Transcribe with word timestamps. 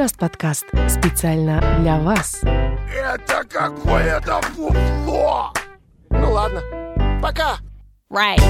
Just 0.00 0.18
подкаст 0.18 0.64
специально 0.88 1.60
для 1.80 1.98
вас. 2.00 2.40
Это 2.42 3.44
какое-то 3.48 4.40
фуфло! 4.54 5.52
Ну 6.10 6.32
ладно, 6.32 6.62
пока! 7.22 7.58
Right. 8.10 8.40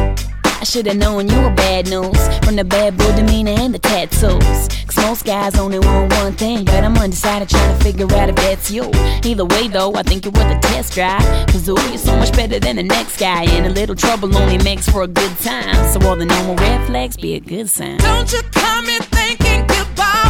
I 0.58 0.64
should've 0.64 0.96
known 0.96 1.28
you 1.28 1.38
were 1.42 1.54
bad 1.54 1.88
news 1.88 2.18
From 2.44 2.56
the 2.56 2.64
bad 2.64 2.96
boy 2.96 3.14
demeanor 3.14 3.52
and 3.58 3.74
the 3.74 3.78
tattoos 3.78 4.68
Cause 4.86 4.96
most 5.04 5.24
guys 5.26 5.54
only 5.58 5.78
want 5.78 6.14
one 6.14 6.32
thing 6.32 6.64
But 6.64 6.82
I'm 6.82 6.96
undecided 6.96 7.50
trying 7.50 7.76
to 7.76 7.84
figure 7.84 8.06
out 8.16 8.30
if 8.30 8.36
that's 8.36 8.70
you 8.70 8.90
Either 9.22 9.44
way 9.44 9.68
though, 9.68 9.94
I 9.94 10.02
think 10.02 10.24
you're 10.24 10.32
worth 10.32 10.56
a 10.56 10.58
test 10.60 10.94
drive 10.94 11.20
Cause 11.48 11.68
ooh, 11.68 11.76
you're 11.90 11.98
so 11.98 12.16
much 12.16 12.32
better 12.32 12.58
than 12.58 12.76
the 12.76 12.82
next 12.82 13.18
guy 13.18 13.44
And 13.44 13.66
a 13.66 13.70
little 13.70 13.94
trouble 13.94 14.34
only 14.36 14.56
makes 14.58 14.88
for 14.88 15.02
a 15.02 15.06
good 15.06 15.38
time 15.40 15.74
So 15.92 16.00
all 16.08 16.16
the 16.16 16.24
normal 16.24 16.56
red 16.56 16.86
flags 16.86 17.18
be 17.18 17.34
a 17.34 17.40
good 17.40 17.68
sign 17.68 17.98
Don't 17.98 18.32
you 18.32 18.40
come 18.52 18.86
in 18.86 19.02
thinking 19.02 19.66
goodbye. 19.66 20.29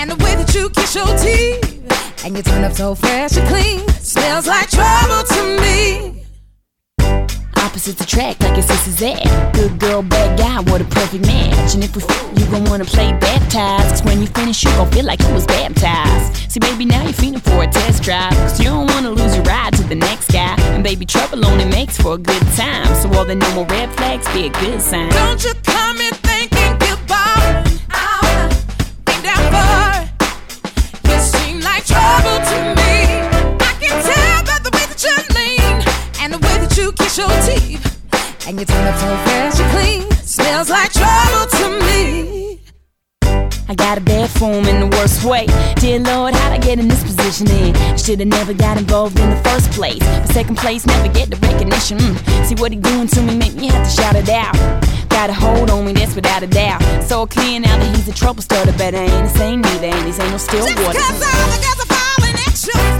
And 0.00 0.10
the 0.10 0.24
way 0.24 0.34
that 0.34 0.54
you 0.54 0.70
kiss 0.70 0.94
your 0.94 1.06
teeth. 1.18 2.24
And 2.24 2.36
you 2.36 2.42
turn 2.42 2.64
up 2.64 2.72
so 2.72 2.94
fresh 2.94 3.36
and 3.36 3.46
clean. 3.48 3.86
Smells 4.00 4.46
like 4.46 4.70
trouble 4.70 5.22
to 5.34 5.42
me. 5.60 6.24
Opposites 7.56 8.00
attract 8.00 8.40
like 8.42 8.54
your 8.54 8.62
sister's 8.62 9.02
at. 9.02 9.52
Good 9.54 9.78
girl, 9.78 10.02
bad 10.02 10.38
guy, 10.38 10.60
what 10.70 10.80
a 10.80 10.84
perfect 10.84 11.26
match. 11.26 11.74
And 11.74 11.84
if 11.84 11.94
we 11.94 12.02
f- 12.02 12.38
you 12.38 12.46
gon' 12.46 12.64
wanna 12.64 12.84
play 12.84 13.12
baptized 13.12 13.90
Cause 13.90 14.02
when 14.02 14.20
you 14.20 14.26
finish 14.28 14.64
you 14.64 14.70
gon' 14.70 14.90
feel 14.90 15.04
like 15.04 15.20
you 15.20 15.32
was 15.34 15.46
baptized. 15.46 16.50
See 16.50 16.60
baby 16.60 16.84
now 16.86 17.02
you're 17.02 17.12
feeling 17.12 17.40
for 17.40 17.62
a 17.62 17.66
test 17.66 18.02
drive 18.02 18.32
Cause 18.32 18.58
you 18.58 18.66
don't 18.66 18.90
wanna 18.90 19.10
lose 19.10 19.36
your 19.36 19.44
ride 19.44 19.74
to 19.74 19.82
the 19.84 19.94
next 19.94 20.32
guy. 20.32 20.56
And 20.74 20.82
baby 20.82 21.04
trouble 21.04 21.44
only 21.44 21.66
makes 21.66 21.96
for 22.00 22.14
a 22.14 22.18
good 22.18 22.42
time. 22.56 22.86
So 22.96 23.12
all 23.18 23.26
the 23.26 23.34
normal 23.34 23.66
red 23.66 23.92
flags 23.96 24.26
be 24.32 24.46
a 24.46 24.50
good 24.50 24.80
sign. 24.80 25.10
Don't 25.10 25.44
you 25.44 25.52
that 37.10 37.18
your 37.18 37.58
teeth. 37.58 38.46
And 38.46 38.58
you 38.58 38.64
turn 38.64 38.86
up 38.86 38.98
so 38.98 39.16
fresh 39.24 39.60
and 39.60 39.70
clean. 39.72 40.10
Smells 40.22 40.70
like 40.70 40.92
trouble 40.92 41.46
to 41.58 41.84
me. 41.86 42.60
I 43.68 43.74
got 43.74 43.98
a 43.98 44.00
bad 44.00 44.30
form 44.30 44.66
in 44.66 44.80
the 44.80 44.96
worst 44.96 45.24
way. 45.24 45.46
Dear 45.76 46.00
Lord, 46.00 46.34
how'd 46.34 46.52
I 46.52 46.58
get 46.58 46.78
in 46.78 46.88
this 46.88 47.02
position 47.02 47.48
in? 47.50 47.74
Should've 47.96 48.26
never 48.26 48.52
got 48.52 48.78
involved 48.78 49.18
in 49.20 49.30
the 49.30 49.36
first 49.48 49.70
place. 49.70 50.00
But 50.00 50.26
second 50.32 50.58
place, 50.58 50.86
never 50.86 51.08
get 51.12 51.30
the 51.30 51.36
recognition. 51.36 51.98
Mm. 51.98 52.46
See 52.46 52.54
what 52.56 52.72
he 52.72 52.78
doing 52.78 53.06
to 53.08 53.22
me, 53.22 53.36
make 53.36 53.54
me 53.54 53.68
have 53.68 53.86
to 53.86 53.90
shout 53.90 54.16
it 54.16 54.28
out. 54.28 54.54
Got 55.08 55.30
a 55.30 55.32
hold 55.32 55.70
on 55.70 55.84
me, 55.84 55.92
that's 55.92 56.16
without 56.16 56.42
a 56.42 56.48
doubt. 56.48 56.82
So 57.04 57.26
clear 57.26 57.60
now 57.60 57.76
that 57.76 57.96
he's 57.96 58.08
a 58.08 58.14
trouble 58.14 58.42
starter, 58.42 58.72
but 58.72 58.94
I 58.94 59.04
ain't 59.04 59.32
the 59.32 59.38
same 59.38 59.60
neither, 59.60 59.86
and 59.86 60.06
these 60.06 60.18
ain't 60.18 60.30
no 60.30 60.38
still 60.38 60.66
Just 60.66 60.78
water. 60.82 60.98
cause 60.98 61.22
all 61.22 61.48
the 61.54 61.60
girls 61.62 61.80
are 61.84 61.94
falling 61.94 62.34
at 62.34 62.99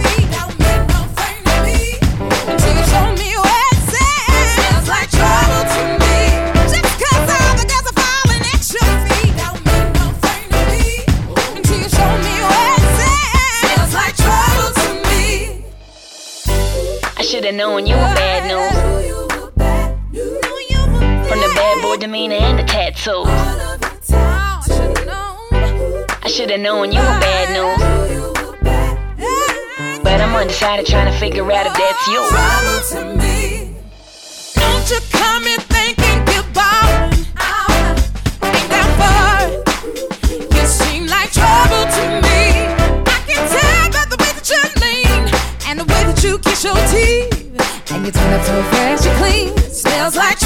should've 17.41 17.55
known 17.55 17.87
you 17.87 17.95
were 17.95 18.13
bad 18.13 18.43
news. 18.45 18.77
From 21.27 21.39
the 21.39 21.51
bad 21.55 21.81
boy 21.81 21.97
demeanor 21.97 22.35
and 22.35 22.59
the 22.59 22.63
tattoos. 22.63 23.25
I 26.23 26.27
should've 26.27 26.59
known 26.59 26.91
you 26.91 26.99
were 26.99 27.19
bad 27.19 27.49
news. 27.49 27.81
But 30.03 30.21
I'm 30.21 30.35
undecided 30.35 30.85
trying 30.85 31.11
to 31.11 31.17
figure 31.17 31.51
out 31.51 31.65
if 31.65 31.73
that's 31.73 32.07
you. 32.07 32.29
Don't 34.61 34.91
you 34.91 34.99
come 35.09 35.43
in 35.47 35.59
thinking 35.61 36.25
goodbye. 36.25 37.09
I'll 37.37 37.95
be 38.51 38.61
down 38.69 38.89
for. 38.99 39.49
You 40.55 40.65
seem 40.67 41.07
like 41.07 41.31
trouble 41.31 41.85
to 41.91 42.21
me. 42.21 42.30
You 46.31 46.39
kiss 46.39 46.63
your 46.63 46.75
teeth. 46.93 47.91
And 47.91 48.05
you 48.05 48.11
turn 48.11 48.33
up 48.33 48.45
so 48.45 48.63
fresh 48.63 49.05
and 49.05 49.17
clean. 49.19 49.57
Smells 49.69 50.15
like 50.15 50.40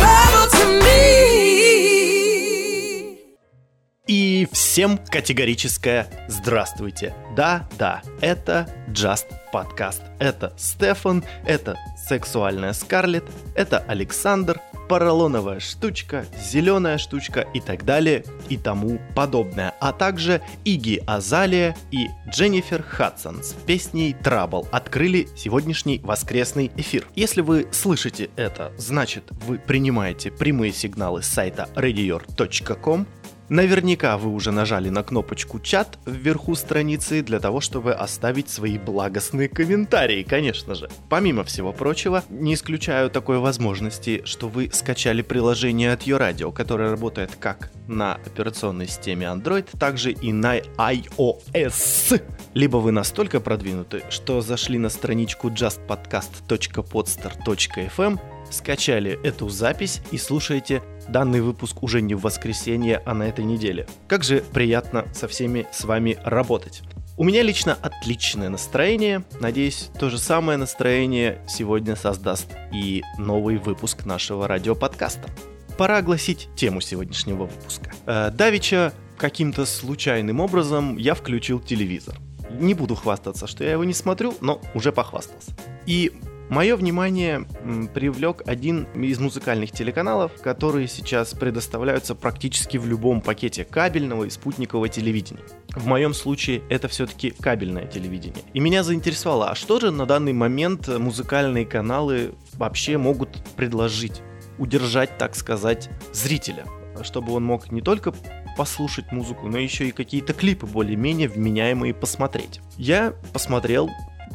И 4.08 4.48
всем 4.52 5.00
категорическое 5.00 6.08
здравствуйте. 6.28 7.16
Да, 7.36 7.68
да, 7.80 8.04
это 8.22 8.70
Just 8.90 9.26
Podcast. 9.52 10.02
Это 10.20 10.54
Стефан, 10.58 11.24
это 11.44 11.76
сексуальная 12.08 12.74
Скарлетт, 12.74 13.26
это 13.56 13.80
Александр, 13.80 14.62
поролоновая 14.88 15.60
штучка, 15.60 16.28
зеленая 16.40 17.00
штучка 17.00 17.48
и 17.56 17.60
так 17.60 17.84
далее 17.84 18.24
и 18.48 18.58
тому 18.58 19.00
подобное. 19.16 19.74
А 19.80 19.92
также 19.92 20.40
Иги 20.66 21.02
Азалия 21.08 21.76
и 21.90 22.10
Дженнифер 22.30 22.84
Хадсон 22.84 23.44
с 23.44 23.54
песней 23.54 24.16
Trouble 24.22 24.68
открыли 24.72 25.28
сегодняшний 25.36 26.00
воскресный 26.04 26.72
эфир. 26.78 27.08
Если 27.16 27.42
вы 27.42 27.68
слышите 27.72 28.30
это, 28.36 28.72
значит 28.78 29.24
вы 29.48 29.58
принимаете 29.58 30.30
прямые 30.30 30.74
сигналы 30.74 31.24
с 31.24 31.28
сайта 31.28 31.70
radior.com 31.76 33.08
Наверняка 33.50 34.18
вы 34.18 34.32
уже 34.32 34.52
нажали 34.52 34.90
на 34.90 35.04
кнопочку 35.04 35.60
«Чат» 35.60 36.00
вверху 36.08 36.56
страницы 36.56 37.22
для 37.22 37.40
того, 37.40 37.62
чтобы 37.62 37.94
оставить 37.94 38.50
свои 38.50 38.80
благостные 38.80 39.48
комментарии, 39.48 40.24
конечно 40.24 40.74
же. 40.74 40.90
Помимо 41.10 41.44
всего 41.44 41.72
прочего, 41.72 42.24
не 42.30 42.56
исключаю 42.56 43.12
такой 43.12 43.38
возможности, 43.38 44.24
что 44.26 44.50
вы 44.50 44.72
скачали 44.74 45.22
приложение 45.22 45.94
от 45.94 46.08
Radio, 46.08 46.52
которое 46.52 46.90
работает 46.90 47.36
как 47.40 47.70
на 47.88 48.16
операционной 48.16 48.88
системе 48.88 49.28
Android, 49.28 49.68
также 49.78 50.12
и 50.12 50.34
на 50.34 50.58
iOS. 50.58 52.24
Либо 52.56 52.78
вы 52.78 52.92
настолько 52.92 53.40
продвинуты, 53.40 54.02
что 54.10 54.42
зашли 54.42 54.80
на 54.80 54.90
страничку 54.90 55.50
justpodcast.podster.fm, 55.50 58.20
скачали 58.52 59.20
эту 59.24 59.50
запись 59.50 60.02
и 60.12 60.18
слушаете 60.18 60.82
данный 61.08 61.42
выпуск 61.42 61.84
уже 61.84 62.02
не 62.02 62.16
в 62.16 62.22
воскресенье, 62.22 63.02
а 63.06 63.14
на 63.14 63.24
этой 63.24 63.46
неделе. 63.46 63.88
Как 64.08 64.24
же 64.24 64.44
приятно 64.54 65.06
со 65.14 65.28
всеми 65.28 65.68
с 65.72 65.84
вами 65.84 66.18
работать. 66.24 66.82
У 67.18 67.24
меня 67.24 67.44
лично 67.44 67.78
отличное 67.82 68.50
настроение. 68.50 69.24
Надеюсь, 69.40 69.90
то 69.98 70.10
же 70.10 70.18
самое 70.18 70.58
настроение 70.58 71.40
сегодня 71.48 71.96
создаст 71.96 72.48
и 72.74 73.04
новый 73.18 73.58
выпуск 73.58 74.06
нашего 74.06 74.48
радиоподкаста. 74.50 75.30
Пора 75.78 75.98
огласить 75.98 76.50
тему 76.56 76.82
сегодняшнего 76.82 77.46
выпуска. 77.46 77.92
Э, 78.06 78.32
Давича 78.32 78.94
каким-то 79.18 79.66
случайным 79.66 80.42
образом 80.42 80.98
я 80.98 81.16
включил 81.16 81.62
телевизор. 81.62 82.20
Не 82.50 82.74
буду 82.74 82.96
хвастаться, 82.96 83.48
что 83.48 83.64
я 83.64 83.72
его 83.74 83.86
не 83.86 83.94
смотрю, 83.94 84.34
но 84.42 84.62
уже 84.74 84.92
похвастался. 84.92 85.52
И 85.86 86.12
Мое 86.50 86.76
внимание 86.76 87.48
привлек 87.94 88.44
один 88.46 88.84
из 88.94 89.20
музыкальных 89.20 89.72
телеканалов, 89.72 90.32
которые 90.42 90.88
сейчас 90.88 91.34
предоставляются 91.34 92.14
практически 92.14 92.78
в 92.78 92.88
любом 92.88 93.22
пакете 93.22 93.66
кабельного 93.66 94.26
и 94.26 94.30
спутникового 94.30 94.88
телевидения. 94.88 95.42
В 95.70 95.88
моем 95.88 96.14
случае 96.14 96.62
это 96.70 96.88
все-таки 96.88 97.32
кабельное 97.32 97.88
телевидение. 97.88 98.44
И 98.54 98.60
меня 98.60 98.84
заинтересовало, 98.84 99.50
а 99.50 99.56
что 99.56 99.80
же 99.80 99.90
на 99.90 100.06
данный 100.06 100.34
момент 100.34 100.88
музыкальные 100.88 101.66
каналы 101.66 102.36
вообще 102.54 102.98
могут 102.98 103.30
предложить? 103.56 104.22
Удержать, 104.58 105.18
так 105.18 105.36
сказать, 105.36 105.90
зрителя, 106.14 106.66
чтобы 107.02 107.34
он 107.34 107.44
мог 107.44 107.72
не 107.72 107.82
только 107.82 108.14
послушать 108.56 109.12
музыку, 109.12 109.48
но 109.48 109.58
еще 109.58 109.88
и 109.88 109.92
какие-то 109.92 110.34
клипы 110.34 110.66
более-менее 110.66 111.28
вменяемые 111.28 111.94
посмотреть. 111.94 112.62
Я 112.78 113.16
посмотрел 113.34 113.90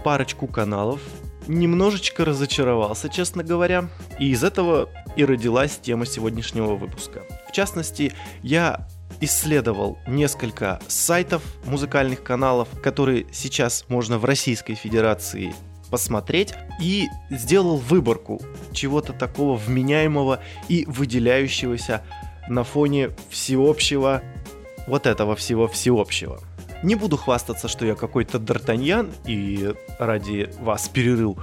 парочку 0.05 0.47
каналов, 0.47 1.01
немножечко 1.47 2.25
разочаровался, 2.25 3.09
честно 3.09 3.43
говоря, 3.43 3.89
и 4.19 4.31
из 4.31 4.45
этого 4.45 4.89
и 5.17 5.25
родилась 5.25 5.79
тема 5.79 6.07
сегодняшнего 6.07 6.75
выпуска. 6.75 7.23
В 7.49 7.53
частности, 7.53 8.13
я 8.43 8.87
исследовал 9.21 9.99
несколько 10.07 10.81
сайтов 10.89 11.43
музыкальных 11.65 12.23
каналов, 12.23 12.69
которые 12.83 13.27
сейчас 13.33 13.85
можно 13.89 14.19
в 14.19 14.25
Российской 14.25 14.75
Федерации 14.75 15.55
посмотреть 15.91 16.55
и 16.81 17.09
сделал 17.31 17.77
выборку 17.77 18.41
чего-то 18.73 19.13
такого 19.13 19.57
вменяемого 19.57 20.41
и 20.69 20.85
выделяющегося 20.87 22.03
на 22.49 22.65
фоне 22.65 23.11
всеобщего 23.29 24.23
вот 24.87 25.07
этого 25.07 25.37
всего 25.37 25.69
всеобщего. 25.69 26.41
Не 26.83 26.95
буду 26.95 27.17
хвастаться, 27.17 27.69
что 27.69 27.85
я 27.85 27.95
какой-то 27.95 28.39
Д'Артаньян 28.39 29.13
и 29.27 29.75
ради 29.99 30.51
вас 30.61 30.89
перерыл 30.89 31.39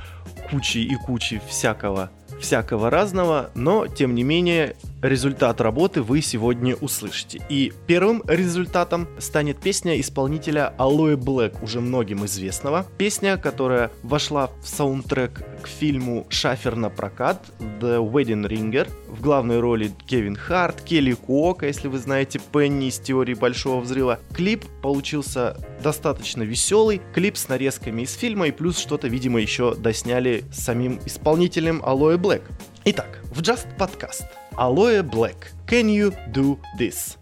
кучи 0.50 0.80
и 0.80 0.95
кучи 0.95 1.42
всякого 1.48 2.10
всякого 2.39 2.89
разного, 2.89 3.50
но 3.56 3.88
тем 3.88 4.13
не 4.13 4.24
менее 4.24 4.75
результат 5.07 5.62
работы 5.62 6.01
вы 6.01 6.21
сегодня 6.21 6.75
услышите. 6.75 7.42
И 7.50 7.74
первым 7.88 8.21
результатом 8.27 9.07
станет 9.18 9.59
песня 9.59 10.00
исполнителя 10.00 10.74
Aloe 10.77 11.15
Black, 11.15 11.63
уже 11.63 11.81
многим 11.81 12.25
известного. 12.25 12.86
Песня, 12.98 13.38
которая 13.38 13.92
вошла 14.04 14.51
в 14.62 14.68
саундтрек 14.68 15.44
к 15.62 15.68
фильму 15.68 16.27
«Шафер 16.30 16.75
на 16.75 16.89
прокат» 16.89 17.44
The 17.59 18.00
Wedding 18.00 18.48
Ringer. 18.48 18.89
В 19.07 19.21
главной 19.21 19.59
роли 19.59 19.92
Кевин 20.06 20.36
Харт, 20.36 20.81
Келли 20.81 21.13
Куока, 21.13 21.65
если 21.65 21.88
вы 21.88 21.98
знаете 21.98 22.39
Пенни 22.51 22.88
из 22.88 23.00
теории 23.00 23.33
Большого 23.33 23.81
Взрыва. 23.81 24.19
Клип 24.36 24.65
получился 24.81 25.57
достаточно 25.81 26.44
веселый, 26.44 27.01
клип 27.13 27.38
с 27.38 27.48
нарезками 27.48 28.03
из 28.03 28.13
фильма 28.13 28.48
и 28.48 28.51
плюс 28.51 28.77
что-то, 28.77 29.07
видимо, 29.07 29.39
еще 29.39 29.75
досняли 29.75 30.44
самим 30.51 31.00
исполнителем 31.06 31.81
Aloe 31.83 32.18
Black. 32.18 32.42
Итак, 32.87 33.20
в 33.31 33.41
Just 33.41 33.67
Podcast. 33.79 34.26
Aloe 34.56 35.03
Black. 35.03 35.53
Can 35.67 35.88
you 35.88 36.12
do 36.32 36.59
this? 36.76 37.17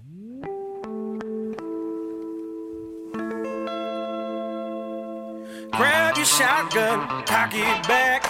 Grab 5.73 6.17
your 6.17 6.27
shotgun, 6.27 7.25
cock 7.27 7.55
it 7.55 7.89
back. 7.89 8.25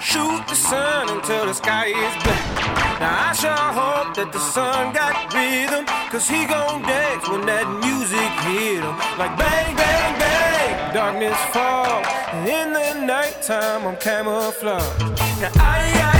Shoot 0.00 0.46
the 0.48 0.54
sun 0.54 1.08
until 1.08 1.46
the 1.46 1.54
sky 1.54 1.86
is 1.86 2.22
black. 2.22 3.00
Now 3.00 3.28
I 3.28 3.32
sure 3.32 3.50
hope 3.50 4.14
that 4.16 4.32
the 4.32 4.38
sun 4.38 4.92
got 4.92 5.32
rhythm. 5.34 5.84
Cause 6.10 6.28
he 6.28 6.46
gon' 6.46 6.82
dance 6.82 7.28
when 7.28 7.44
that 7.46 7.66
music 7.84 8.30
hit 8.46 8.82
him. 8.82 8.96
Like 9.18 9.36
bang, 9.36 9.76
bang, 9.76 10.18
bang. 10.18 10.94
Darkness 10.94 11.38
fall. 11.52 12.04
And 12.32 12.48
in 12.48 12.72
the 12.72 13.06
nighttime 13.06 13.86
I'm 13.86 13.96
camouflage. 13.96 15.00
Now 15.40 15.50
I, 15.56 15.80
I, 15.96 16.19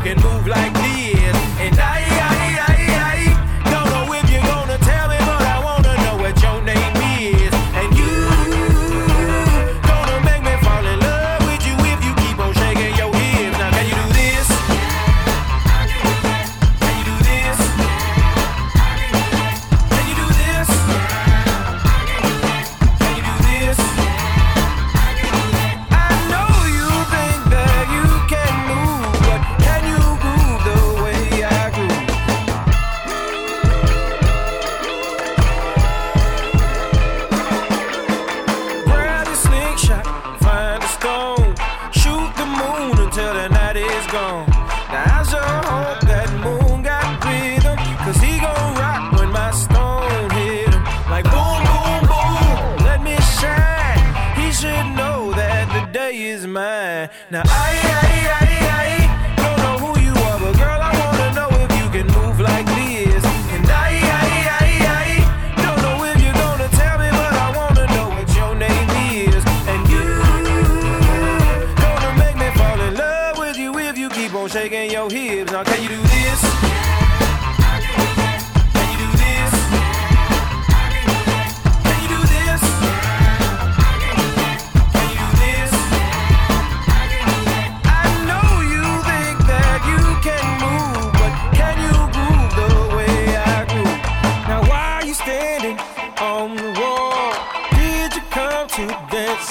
can 0.00 0.20
move 0.22 0.46
like 0.46 0.77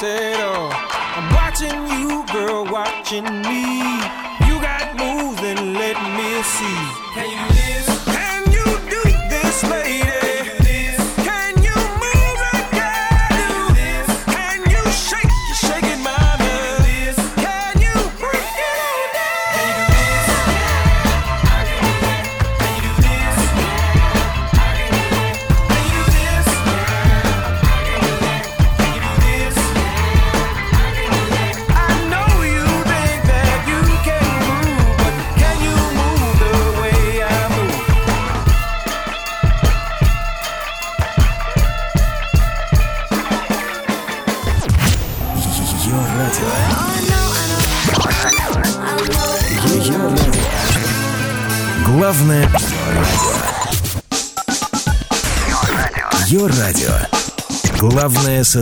at? 0.04 0.34
Oh, 0.40 0.70
I'm 1.16 1.34
watching 1.34 1.88
you, 2.00 2.26
girl, 2.32 2.66
watching 2.66 3.42
me. 3.42 3.77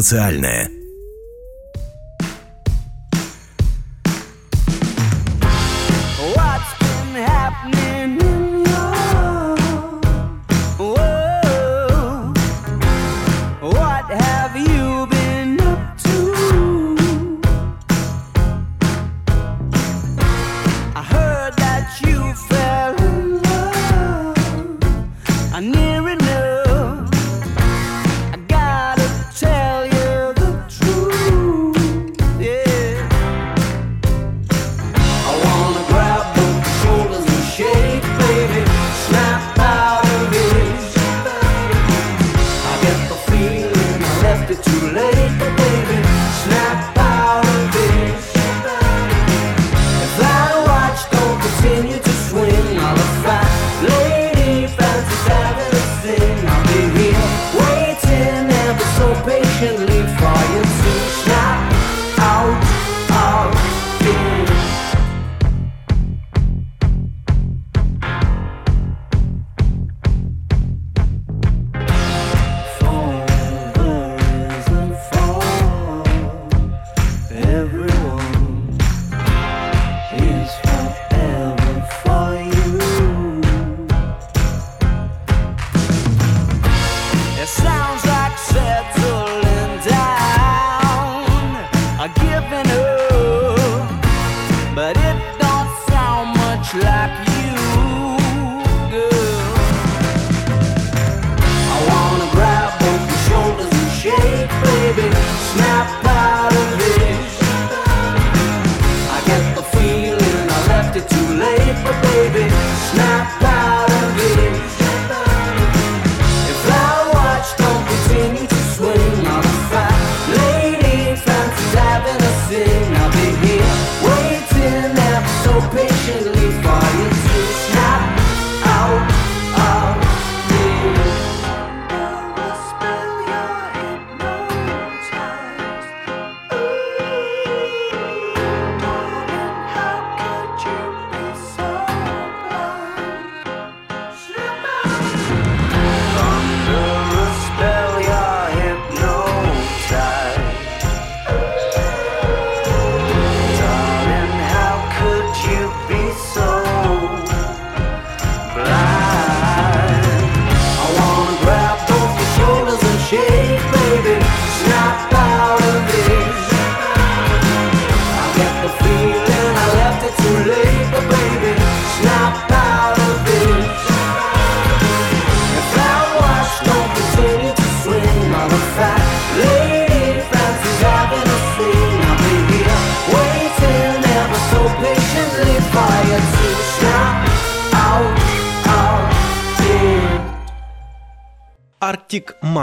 Социальное. 0.02 0.75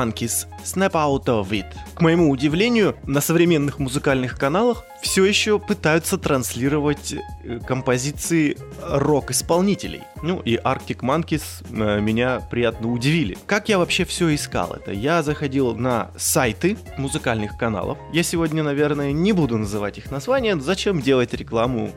Monkeys 0.03 0.47
Snap 0.65 0.93
Out 0.93 1.27
of 1.27 1.51
It. 1.51 1.67
К 1.95 2.01
моему 2.01 2.31
удивлению, 2.31 2.97
на 3.05 3.21
современных 3.21 3.79
музыкальных 3.79 4.39
каналах 4.39 4.85
все 5.03 5.25
еще 5.25 5.59
пытаются 5.59 6.19
транслировать 6.19 7.15
э, 7.15 7.61
композиции 7.67 8.57
рок-исполнителей. 8.81 10.03
Ну 10.23 10.41
и 10.41 10.57
Arctic 10.57 11.01
Monkeys 11.01 11.43
э, 11.71 12.01
меня 12.01 12.41
приятно 12.51 12.91
удивили. 12.91 13.37
Как 13.47 13.69
я 13.69 13.79
вообще 13.79 14.05
все 14.05 14.35
искал 14.35 14.73
это? 14.73 14.93
Я 14.93 15.23
заходил 15.23 15.75
на 15.75 16.11
сайты 16.17 16.77
музыкальных 16.99 17.57
каналов. 17.57 17.99
Я 18.13 18.23
сегодня, 18.23 18.63
наверное, 18.63 19.13
не 19.13 19.33
буду 19.33 19.59
называть 19.59 19.99
их 19.99 20.11
названия. 20.11 20.57
Зачем 20.59 21.01
делать 21.01 21.35
рекламу 21.35 21.91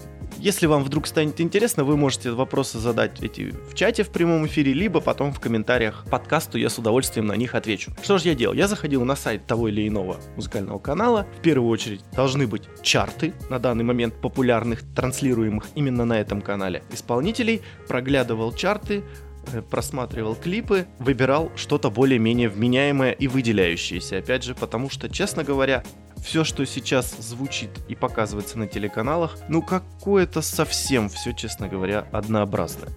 если 0.45 0.67
вам 0.67 0.83
вдруг 0.83 1.07
станет 1.07 1.41
интересно, 1.41 1.83
вы 1.83 1.97
можете 1.97 2.29
вопросы 2.29 2.77
задать 2.77 3.19
эти 3.23 3.51
в 3.67 3.73
чате 3.73 4.03
в 4.03 4.09
прямом 4.09 4.45
эфире, 4.45 4.73
либо 4.73 5.01
потом 5.01 5.33
в 5.33 5.39
комментариях 5.39 6.05
подкасту, 6.07 6.59
я 6.59 6.69
с 6.69 6.77
удовольствием 6.77 7.25
на 7.25 7.35
них 7.35 7.55
отвечу. 7.55 7.91
Что 8.03 8.19
же 8.19 8.29
я 8.29 8.35
делал? 8.35 8.53
Я 8.53 8.67
заходил 8.67 9.03
на 9.05 9.15
сайт 9.15 9.47
того 9.47 9.69
или 9.69 9.87
иного 9.87 10.17
музыкального 10.35 10.77
канала. 10.77 11.25
В 11.39 11.41
первую 11.41 11.71
очередь 11.71 12.01
должны 12.13 12.45
быть 12.45 12.61
чарты 12.83 13.33
на 13.49 13.57
данный 13.57 13.83
момент 13.83 14.13
популярных, 14.21 14.83
транслируемых 14.93 15.65
именно 15.73 16.05
на 16.05 16.19
этом 16.19 16.43
канале 16.43 16.83
исполнителей. 16.91 17.63
Проглядывал 17.87 18.53
чарты, 18.53 19.03
э, 19.51 19.63
просматривал 19.63 20.35
клипы, 20.35 20.85
выбирал 20.99 21.51
что-то 21.55 21.89
более-менее 21.89 22.49
вменяемое 22.49 23.13
и 23.13 23.27
выделяющееся. 23.27 24.19
Опять 24.19 24.43
же, 24.43 24.53
потому 24.53 24.91
что, 24.91 25.09
честно 25.09 25.43
говоря, 25.43 25.83
все, 26.25 26.43
что 26.43 26.65
сейчас 26.65 27.15
звучит 27.19 27.69
и 27.87 27.93
показывается 27.93 28.57
на 28.57 28.67
телеканалах, 28.67 29.37
ну 29.47 29.61
какое-то 29.61 30.41
совсем 30.41 31.07
все, 31.07 31.33
честно 31.33 31.67
говоря, 31.67 32.07
однообразное. 32.11 32.89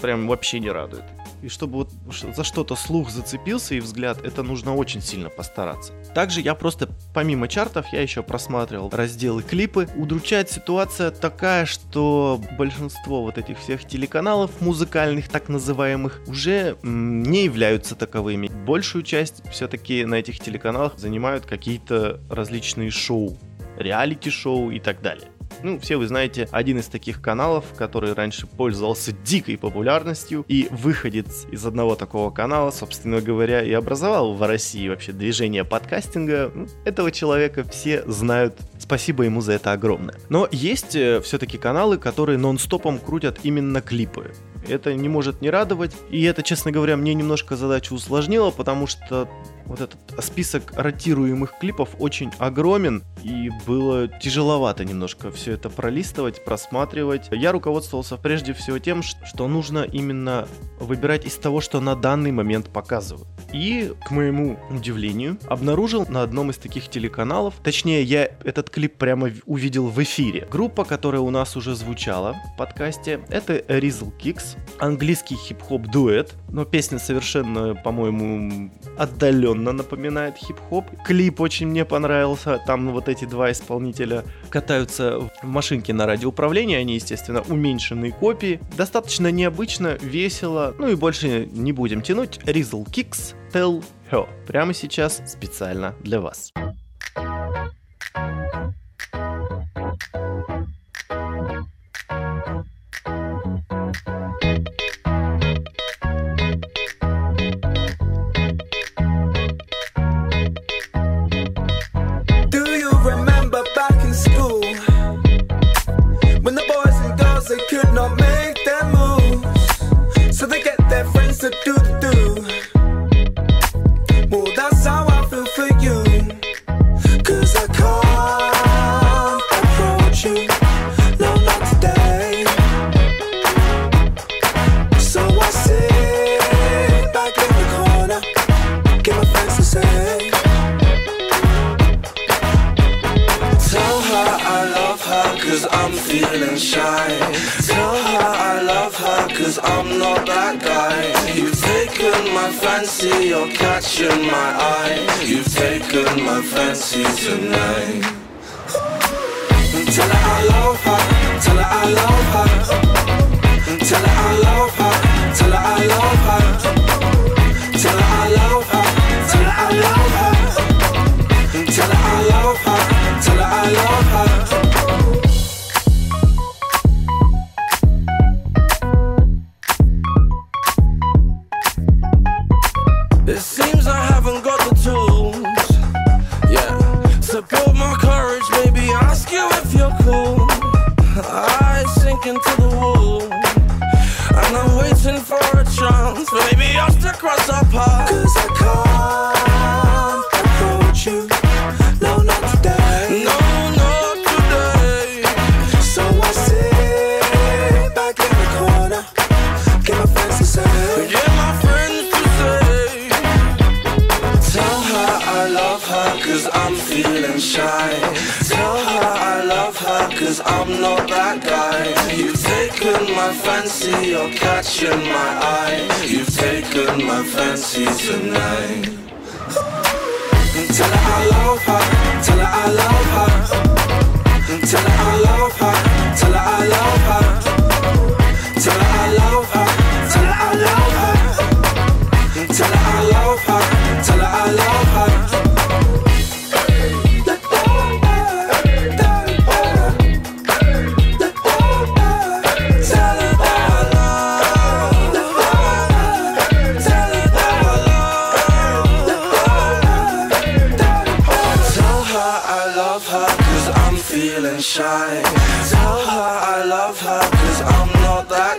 Прям 0.00 0.26
вообще 0.26 0.58
не 0.58 0.70
радует. 0.70 1.04
И 1.42 1.48
чтобы 1.48 1.78
вот 1.78 1.90
за 2.34 2.44
что-то 2.44 2.74
слух 2.74 3.10
зацепился 3.10 3.74
и 3.74 3.80
взгляд, 3.80 4.24
это 4.24 4.42
нужно 4.42 4.74
очень 4.74 5.02
сильно 5.02 5.28
постараться. 5.28 5.92
Также 6.14 6.40
я 6.40 6.54
просто, 6.54 6.88
помимо 7.14 7.48
чартов, 7.48 7.86
я 7.92 8.02
еще 8.02 8.22
просматривал 8.22 8.90
разделы 8.90 9.42
клипы. 9.42 9.88
Удручает 9.96 10.50
ситуация 10.50 11.10
такая, 11.10 11.64
что 11.64 12.40
большинство 12.58 13.22
вот 13.22 13.38
этих 13.38 13.58
всех 13.58 13.86
телеканалов 13.86 14.60
музыкальных, 14.60 15.28
так 15.28 15.48
называемых, 15.48 16.20
уже 16.26 16.76
не 16.82 17.44
являются 17.44 17.94
таковыми. 17.94 18.48
Большую 18.48 19.02
часть 19.02 19.42
все-таки 19.50 20.04
на 20.04 20.16
этих 20.16 20.38
телеканалах 20.40 20.98
занимают 20.98 21.46
какие-то 21.46 22.20
различные 22.28 22.90
шоу, 22.90 23.38
реалити-шоу 23.78 24.70
и 24.70 24.80
так 24.80 25.00
далее. 25.00 25.31
Ну, 25.62 25.78
все 25.78 25.96
вы 25.96 26.06
знаете, 26.06 26.48
один 26.50 26.78
из 26.78 26.86
таких 26.86 27.20
каналов, 27.20 27.64
который 27.76 28.12
раньше 28.12 28.46
пользовался 28.46 29.12
дикой 29.12 29.58
популярностью, 29.58 30.44
и 30.48 30.68
выходец 30.70 31.46
из 31.50 31.64
одного 31.64 31.94
такого 31.94 32.30
канала, 32.30 32.70
собственно 32.70 33.20
говоря, 33.20 33.62
и 33.62 33.72
образовал 33.72 34.34
в 34.34 34.42
России 34.46 34.88
вообще 34.88 35.12
движение 35.12 35.64
подкастинга. 35.64 36.50
Ну, 36.54 36.66
Этого 36.84 37.10
человека 37.10 37.64
все 37.64 38.02
знают. 38.06 38.56
Спасибо 38.78 39.24
ему 39.24 39.40
за 39.40 39.52
это 39.52 39.72
огромное. 39.72 40.16
Но 40.28 40.48
есть 40.50 40.90
все-таки 40.90 41.58
каналы, 41.58 41.98
которые 41.98 42.38
нон-стопом 42.38 42.98
крутят 42.98 43.40
именно 43.42 43.80
клипы. 43.80 44.32
Это 44.68 44.94
не 44.94 45.08
может 45.08 45.40
не 45.40 45.50
радовать. 45.50 45.92
И 46.10 46.22
это, 46.22 46.42
честно 46.42 46.70
говоря, 46.70 46.96
мне 46.96 47.14
немножко 47.14 47.56
задачу 47.56 47.94
усложнило, 47.94 48.50
потому 48.50 48.86
что 48.86 49.28
вот 49.66 49.80
этот 49.80 49.98
список 50.24 50.72
ротируемых 50.76 51.54
клипов 51.60 51.90
очень 51.98 52.30
огромен, 52.38 53.02
и 53.22 53.50
было 53.66 54.08
тяжеловато 54.08 54.84
немножко 54.84 55.30
все 55.30 55.52
это 55.52 55.70
пролистывать, 55.70 56.44
просматривать. 56.44 57.28
Я 57.30 57.52
руководствовался 57.52 58.16
прежде 58.16 58.52
всего 58.52 58.78
тем, 58.78 59.02
что 59.02 59.48
нужно 59.48 59.80
именно 59.80 60.48
выбирать 60.80 61.26
из 61.26 61.36
того, 61.36 61.60
что 61.60 61.80
на 61.80 61.94
данный 61.94 62.32
момент 62.32 62.68
показывают. 62.68 63.28
И, 63.52 63.92
к 64.04 64.10
моему 64.10 64.58
удивлению, 64.70 65.38
обнаружил 65.46 66.06
на 66.08 66.22
одном 66.22 66.50
из 66.50 66.56
таких 66.56 66.88
телеканалов, 66.88 67.54
точнее, 67.62 68.02
я 68.02 68.30
этот 68.44 68.70
клип 68.70 68.96
прямо 68.96 69.30
увидел 69.46 69.88
в 69.88 70.02
эфире. 70.02 70.48
Группа, 70.50 70.84
которая 70.84 71.20
у 71.20 71.30
нас 71.30 71.56
уже 71.56 71.74
звучала 71.74 72.36
в 72.54 72.58
подкасте, 72.58 73.20
это 73.28 73.56
Rizzle 73.56 74.12
Kicks, 74.18 74.56
английский 74.78 75.36
хип-хоп 75.36 75.86
дуэт, 75.86 76.34
но 76.48 76.64
песня 76.64 76.98
совершенно, 76.98 77.74
по-моему, 77.74 78.70
отдаленно 78.96 79.61
странно 79.62 79.72
напоминает 79.72 80.36
хип-хоп. 80.36 80.84
Клип 81.04 81.40
очень 81.40 81.68
мне 81.68 81.84
понравился. 81.84 82.60
Там 82.66 82.92
вот 82.92 83.08
эти 83.08 83.24
два 83.24 83.50
исполнителя 83.52 84.24
катаются 84.50 85.20
в 85.20 85.30
машинке 85.44 85.92
на 85.92 86.06
радиоуправлении. 86.06 86.76
Они, 86.76 86.94
естественно, 86.94 87.42
уменьшенные 87.48 88.12
копии. 88.12 88.60
Достаточно 88.76 89.30
необычно, 89.30 89.98
весело. 90.02 90.74
Ну 90.78 90.88
и 90.88 90.96
больше 90.96 91.46
не 91.52 91.72
будем 91.72 92.02
тянуть. 92.02 92.38
Rizzle 92.44 92.84
Kicks 92.86 93.34
Tell 93.52 93.84
Her. 94.10 94.26
Прямо 94.46 94.74
сейчас 94.74 95.22
специально 95.26 95.94
для 96.02 96.20
вас. 96.20 96.52
Thank 96.54 96.81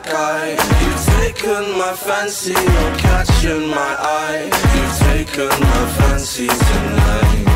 black. 0.03 0.59
You've 0.81 1.05
taken 1.17 1.77
my 1.77 1.93
fancy, 1.93 2.51
you're 2.51 2.95
catching 2.97 3.67
my 3.69 3.95
eye. 3.99 4.49
You've 4.75 4.97
taken 5.07 5.49
my 5.49 5.83
fancy 5.97 6.47
tonight. 6.47 7.47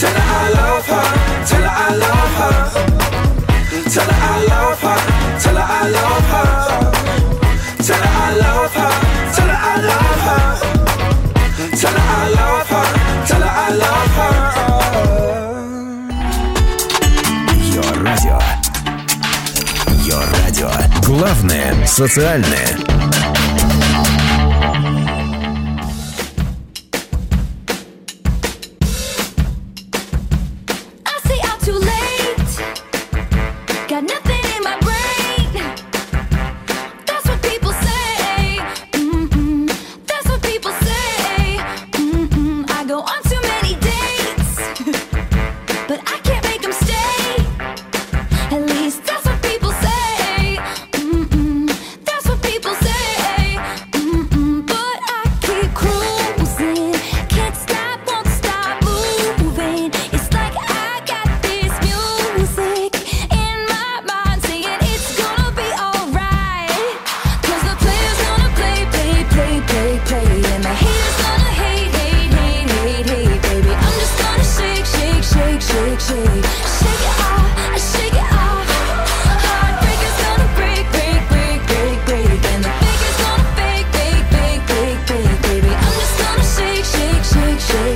Tell 0.00 0.12
her 0.12 0.28
I 0.34 0.50
love 0.58 0.86
her, 0.92 1.06
tell 1.48 1.62
her 1.62 1.74
I 1.74 1.94
love 2.04 2.34
her. 2.40 2.56
Tell 3.94 4.10
her 4.10 4.20
I 4.20 4.44
love 4.52 4.80
her, 4.86 4.98
tell 5.40 5.56
her 5.56 5.66
I 5.68 5.88
love 5.96 6.28
her. 6.32 6.48
Tell 7.86 8.02
her 8.02 8.14
I 8.14 8.36
love 8.42 8.74
her, 8.74 8.92
tell 9.34 9.48
her 9.48 9.60
I 9.60 9.76
love 9.90 10.20
her. 10.26 10.44
Tell 11.76 11.92
her 11.92 11.98
I 11.98 12.28
love 12.30 12.58
her. 12.58 12.63
Главное– 21.06 21.84
социальное. 21.86 23.03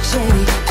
shady. 0.08 0.67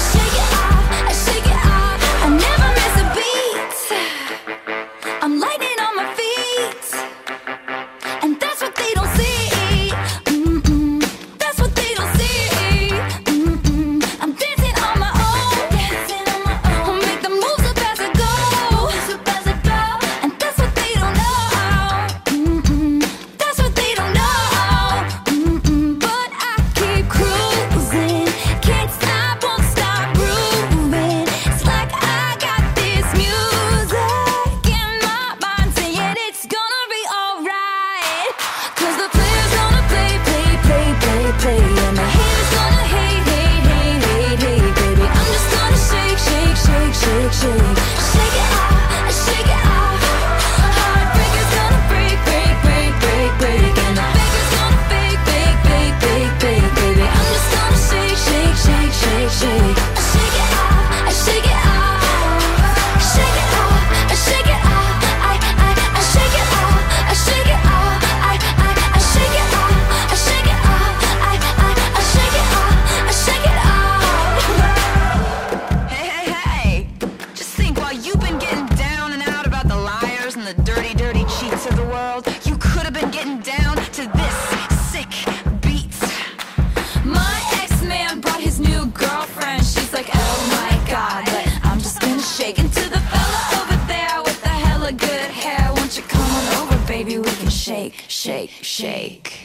shake, 97.93 98.49
shake, 98.51 98.51
shake. 98.63 99.39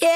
Yeah. 0.00 0.10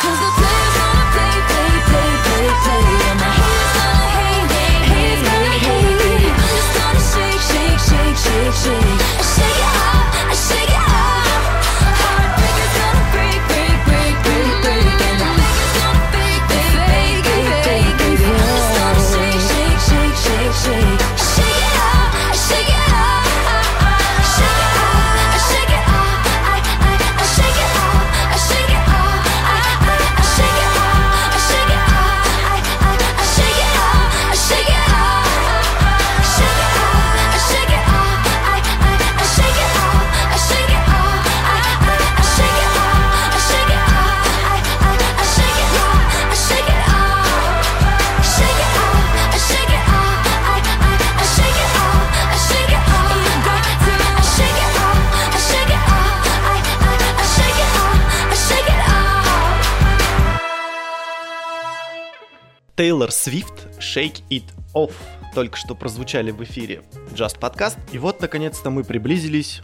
Cause 0.00 0.18
the 0.18 0.30
player's 0.38 0.74
gonna 0.76 1.06
play, 1.14 1.36
play, 1.50 1.70
play, 1.88 2.10
play, 2.26 2.48
play. 2.64 2.84
And 3.10 3.20
my 3.20 3.30
haters 3.38 3.72
gonna 3.76 4.08
hate, 4.16 4.50
hate, 4.90 5.22
hate, 5.30 5.62
hate, 5.66 6.00
hate. 6.02 6.34
I'm 6.34 6.48
just 6.50 6.70
gonna 6.76 7.02
shake, 7.12 7.42
shake, 7.50 7.80
shake, 7.88 8.18
shake, 8.24 8.54
shake. 8.62 9.19
Тейлор 62.80 63.12
Свифт 63.12 63.66
«Shake 63.78 64.22
It 64.30 64.44
Off» 64.72 64.94
только 65.34 65.58
что 65.58 65.74
прозвучали 65.74 66.30
в 66.30 66.42
эфире 66.44 66.80
Just 67.12 67.38
Podcast. 67.38 67.76
И 67.92 67.98
вот, 67.98 68.22
наконец-то, 68.22 68.70
мы 68.70 68.84
приблизились 68.84 69.60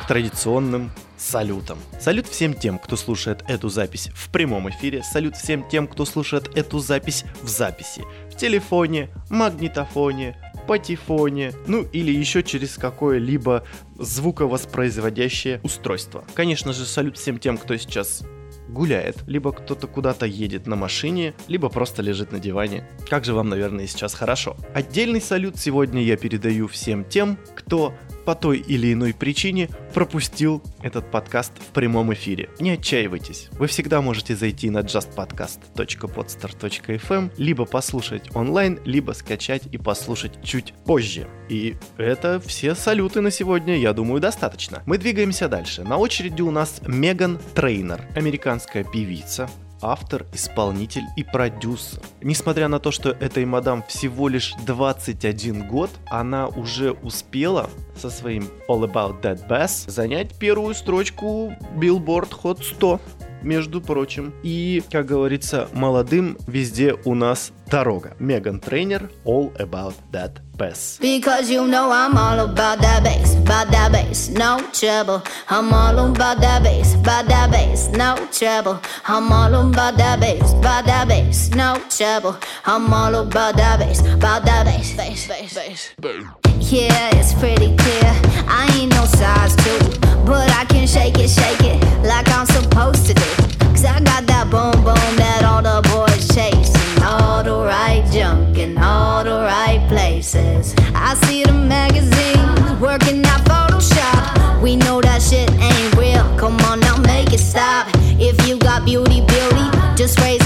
к 0.00 0.06
традиционным 0.06 0.92
салютам. 1.18 1.80
Салют 2.00 2.28
всем 2.28 2.54
тем, 2.54 2.78
кто 2.78 2.94
слушает 2.94 3.42
эту 3.48 3.70
запись 3.70 4.10
в 4.14 4.30
прямом 4.30 4.70
эфире. 4.70 5.02
Салют 5.02 5.34
всем 5.34 5.68
тем, 5.68 5.88
кто 5.88 6.04
слушает 6.04 6.56
эту 6.56 6.78
запись 6.78 7.24
в 7.42 7.48
записи. 7.48 8.04
В 8.30 8.36
телефоне, 8.36 9.10
магнитофоне, 9.28 10.36
патефоне, 10.68 11.54
ну 11.66 11.82
или 11.92 12.12
еще 12.12 12.44
через 12.44 12.76
какое-либо 12.76 13.64
звуковоспроизводящее 13.98 15.58
устройство. 15.64 16.24
Конечно 16.34 16.72
же, 16.72 16.86
салют 16.86 17.18
всем 17.18 17.40
тем, 17.40 17.58
кто 17.58 17.76
сейчас 17.76 18.22
гуляет, 18.68 19.16
либо 19.26 19.52
кто-то 19.52 19.86
куда-то 19.86 20.26
едет 20.26 20.66
на 20.66 20.76
машине, 20.76 21.34
либо 21.48 21.68
просто 21.68 22.02
лежит 22.02 22.32
на 22.32 22.38
диване. 22.38 22.84
Как 23.08 23.24
же 23.24 23.34
вам, 23.34 23.48
наверное, 23.48 23.86
сейчас 23.86 24.14
хорошо. 24.14 24.56
Отдельный 24.74 25.20
салют 25.20 25.56
сегодня 25.58 26.02
я 26.02 26.16
передаю 26.16 26.68
всем 26.68 27.04
тем, 27.04 27.38
кто 27.54 27.94
по 28.26 28.34
той 28.34 28.58
или 28.58 28.92
иной 28.92 29.14
причине 29.14 29.70
пропустил 29.94 30.62
этот 30.82 31.10
подкаст 31.10 31.52
в 31.58 31.72
прямом 31.72 32.12
эфире. 32.12 32.50
Не 32.60 32.72
отчаивайтесь, 32.72 33.48
вы 33.52 33.68
всегда 33.68 34.02
можете 34.02 34.36
зайти 34.36 34.68
на 34.68 34.80
justpodcast.podstar.fm, 34.80 37.30
либо 37.38 37.64
послушать 37.64 38.28
онлайн, 38.34 38.78
либо 38.84 39.12
скачать 39.12 39.62
и 39.70 39.78
послушать 39.78 40.42
чуть 40.42 40.74
позже. 40.84 41.28
И 41.48 41.76
это 41.96 42.42
все 42.44 42.74
салюты 42.74 43.20
на 43.20 43.30
сегодня, 43.30 43.78
я 43.78 43.92
думаю, 43.92 44.20
достаточно. 44.20 44.82
Мы 44.86 44.98
двигаемся 44.98 45.46
дальше. 45.48 45.84
На 45.84 45.96
очереди 45.96 46.42
у 46.42 46.50
нас 46.50 46.80
Меган 46.84 47.38
Трейнер, 47.54 48.02
американская 48.16 48.82
певица, 48.82 49.48
автор, 49.82 50.26
исполнитель 50.32 51.04
и 51.16 51.24
продюсер. 51.24 52.00
Несмотря 52.22 52.68
на 52.68 52.78
то, 52.78 52.90
что 52.90 53.10
этой 53.10 53.44
мадам 53.44 53.84
всего 53.88 54.28
лишь 54.28 54.54
21 54.66 55.68
год, 55.68 55.90
она 56.06 56.48
уже 56.48 56.92
успела 56.92 57.70
со 57.96 58.10
своим 58.10 58.48
All 58.68 58.90
About 58.90 59.22
That 59.22 59.48
Bass 59.48 59.90
занять 59.90 60.38
первую 60.38 60.74
строчку 60.74 61.52
Billboard 61.76 62.30
Hot 62.42 62.62
100 62.62 63.00
между 63.42 63.80
прочим. 63.80 64.34
И, 64.42 64.82
как 64.90 65.06
говорится, 65.06 65.68
молодым 65.72 66.36
везде 66.46 66.94
у 67.04 67.14
нас 67.14 67.52
дорога. 67.70 68.14
Меган 68.18 68.60
Трейнер, 68.60 69.10
All 69.24 69.52
About 69.56 69.94
That 70.12 70.40
Bass. 70.56 70.98
Because 71.00 71.50
you 71.50 71.66
know 71.66 71.90
I'm 71.90 72.16
all 72.16 72.40
about 72.40 72.80
that 72.80 73.02
bass, 73.04 73.36
about 73.36 73.70
that 73.70 73.92
bass, 73.92 74.28
no 74.30 74.58
treble. 74.72 75.22
I'm 75.48 75.72
all 75.72 75.98
about 75.98 76.40
that 76.40 76.62
bass, 76.62 76.94
about 76.94 77.28
that 77.28 77.50
bass, 77.50 77.88
no 77.92 78.16
trouble. 78.32 78.80
I'm 79.06 79.30
all 79.32 79.54
about 79.54 79.96
that 79.98 80.18
bass, 80.18 80.52
about 80.54 80.86
that 80.86 81.08
bass, 81.08 81.50
no 81.50 81.76
trouble. 81.90 82.36
I'm 82.64 82.92
all 82.92 83.14
about 83.14 83.56
that 83.56 83.78
bass, 83.78 84.00
about 84.00 84.44
that 84.46 84.64
bass, 84.64 84.96
bass, 84.96 85.28
bass, 85.28 85.94
bass. 86.00 86.45
Yeah, 86.58 87.10
it's 87.14 87.32
pretty 87.34 87.76
clear. 87.76 88.12
I 88.48 88.68
ain't 88.78 88.92
no 88.92 89.04
size 89.04 89.54
two, 89.56 89.78
but 90.24 90.50
I 90.50 90.64
can 90.68 90.86
shake 90.86 91.18
it, 91.18 91.28
shake 91.28 91.62
it 91.62 91.82
like 92.02 92.28
I'm 92.30 92.46
supposed 92.46 93.06
to 93.06 93.14
do. 93.14 93.22
Cause 93.70 93.84
I 93.84 94.00
got 94.00 94.26
that 94.26 94.50
boom 94.50 94.72
boom 94.84 95.16
that 95.16 95.44
all 95.44 95.62
the 95.62 95.86
boys 95.90 96.26
chase. 96.34 96.72
And 96.96 97.04
all 97.04 97.42
the 97.42 97.56
right 97.66 98.04
junk 98.10 98.58
in 98.58 98.78
all 98.78 99.22
the 99.22 99.30
right 99.42 99.84
places. 99.88 100.74
I 100.94 101.14
see 101.26 101.44
the 101.44 101.52
magazines 101.52 102.80
working 102.80 103.24
out 103.26 103.40
Photoshop. 103.44 104.62
We 104.62 104.76
know 104.76 105.00
that 105.00 105.22
shit 105.22 105.50
ain't 105.52 105.96
real. 105.96 106.24
Come 106.38 106.56
on 106.62 106.80
now, 106.80 106.96
make 106.98 107.32
it 107.32 107.38
stop. 107.40 107.86
If 108.18 108.46
you 108.48 108.58
got 108.58 108.84
beauty, 108.84 109.20
beauty, 109.20 109.66
just 109.94 110.18
raise 110.20 110.45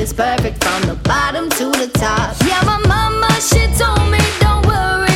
is 0.00 0.14
perfect 0.14 0.64
from 0.64 0.82
the 0.82 0.94
bottom 1.04 1.50
to 1.50 1.66
the 1.72 1.90
top. 1.92 2.34
Yeah, 2.46 2.62
my 2.64 2.78
mama, 2.88 3.28
she 3.40 3.60
told 3.76 4.10
me 4.10 4.18
don't 4.40 4.66
worry 4.66 5.09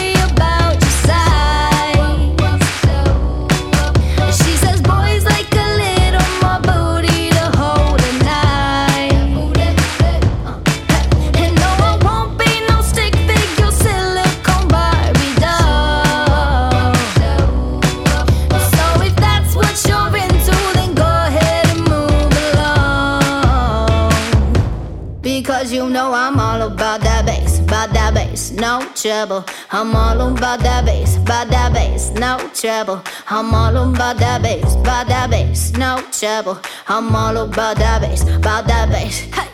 no 29.27 29.41
trouble. 29.41 29.55
I'm 29.71 29.97
all 29.97 30.21
about 30.33 30.61
that 30.61 30.85
bass, 30.85 31.17
about 31.17 31.49
that 31.49 31.73
bass, 31.73 32.11
no 32.11 32.39
trouble. 32.55 33.03
I'm 33.29 33.55
all 33.55 33.77
about 33.77 34.19
that 34.19 34.43
bass, 34.43 34.75
about 34.75 35.09
that 35.09 35.31
bass, 35.31 35.73
no 35.73 36.03
trouble. 36.13 36.59
I'm 36.89 37.15
all 37.15 37.37
about 37.37 37.77
that 37.79 38.03
bass, 38.03 38.23
about 38.23 38.67
that 38.67 38.91
bass. 38.91 39.21
Hey, 39.21 39.49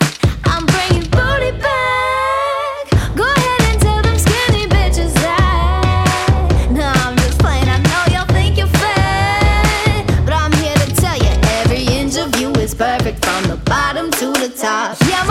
I'm 0.44 0.66
bringing 0.66 1.08
booty 1.10 1.52
back. 1.62 2.90
Go 3.14 3.24
ahead 3.24 3.62
and 3.70 3.80
tell 3.80 4.02
them 4.02 4.18
skinny 4.18 4.66
bitches 4.66 5.14
that. 5.14 6.68
No, 6.72 6.86
I'm 6.86 7.16
just 7.18 7.38
playing. 7.38 7.68
I 7.68 7.78
know 7.78 8.04
y'all 8.12 8.26
think 8.26 8.58
you're 8.58 8.66
fat, 8.66 10.04
but 10.24 10.34
I'm 10.34 10.52
here 10.54 10.74
to 10.74 10.94
tell 10.96 11.16
you 11.16 11.30
every 11.62 11.84
inch 11.84 12.16
of 12.16 12.34
you 12.40 12.50
is 12.60 12.74
perfect 12.74 13.24
from 13.24 13.44
the 13.44 13.56
bottom 13.70 14.10
to 14.10 14.32
the 14.32 14.48
top. 14.48 14.96
Yeah, 15.08 15.29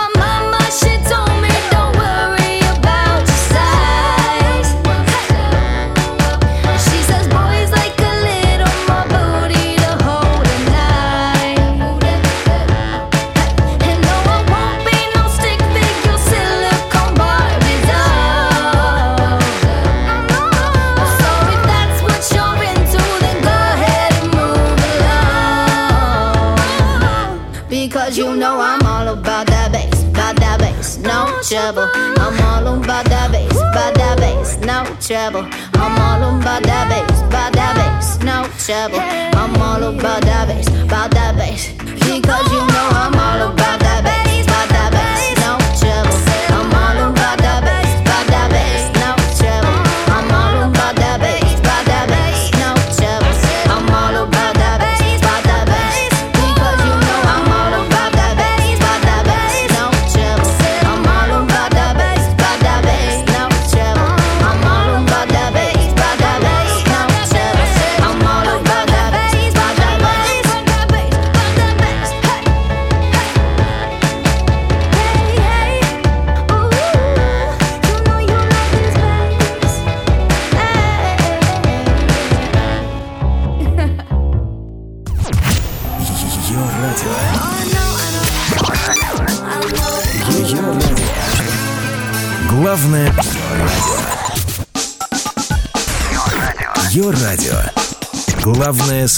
trouble. 38.69 38.99
I'm 39.01 39.60
all 39.60 39.84
about 39.84 40.21
that 40.29 40.47
bass, 40.47 40.67
about 40.84 41.10
that 41.12 41.28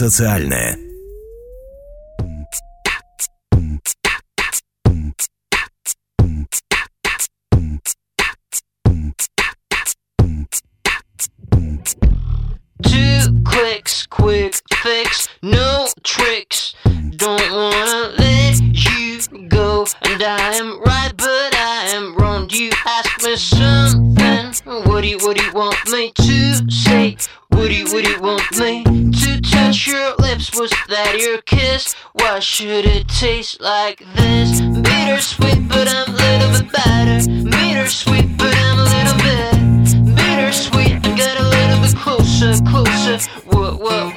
социальное. 0.02 0.80
Was 30.62 30.69
that 30.89 31.19
your 31.19 31.41
kiss? 31.41 31.95
Why 32.13 32.38
should 32.38 32.86
it 32.86 33.08
taste 33.08 33.60
like 33.62 33.97
this? 34.13 34.62
Bittersweet, 34.62 35.67
but 35.67 35.88
I'm 35.88 36.08
a 36.08 36.13
little 36.13 36.62
bit 36.62 36.71
better. 36.71 37.17
Bittersweet, 37.50 38.38
but 38.38 38.54
I'm 38.56 38.78
a 38.78 38.84
little 38.84 39.17
bit 39.26 40.15
bittersweet. 40.15 41.04
I 41.04 41.17
got 41.17 41.39
a 41.39 41.47
little 41.50 41.82
bit 41.82 41.95
closer, 41.97 42.54
closer. 42.69 43.17
What, 43.50 43.80
what 43.80 44.11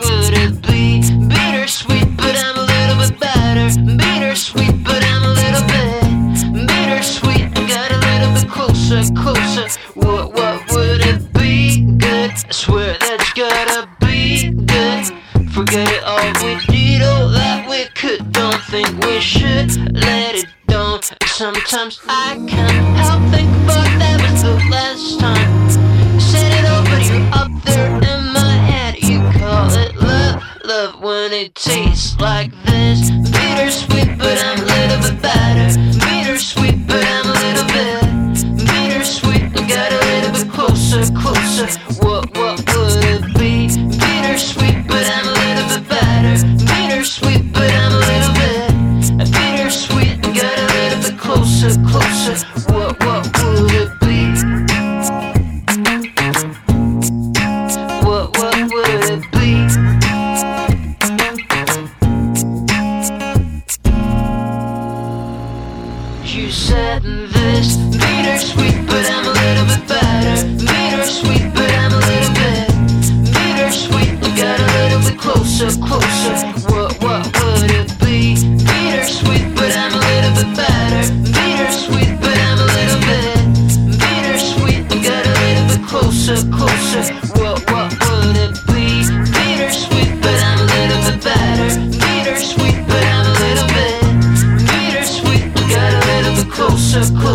Just 96.95 97.13
cook. 97.17 97.34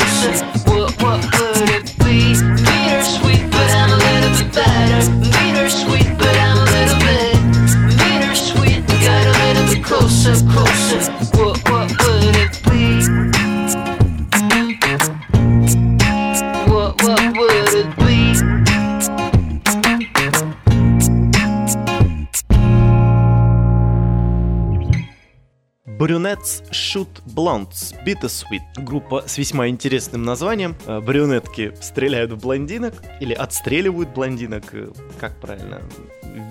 Blondes 27.50 27.96
Bittersweet. 28.06 28.62
Группа 28.78 29.24
с 29.26 29.38
весьма 29.40 29.68
интересным 29.70 30.22
названием. 30.24 30.76
Э, 30.86 31.00
Брюнетки 31.00 31.74
стреляют 31.82 32.32
в 32.32 32.38
блондинок 32.38 32.94
или 33.20 33.34
отстреливают 33.34 34.10
блондинок. 34.10 34.66
э, 34.74 34.90
Как 35.20 35.36
правильно? 35.40 35.82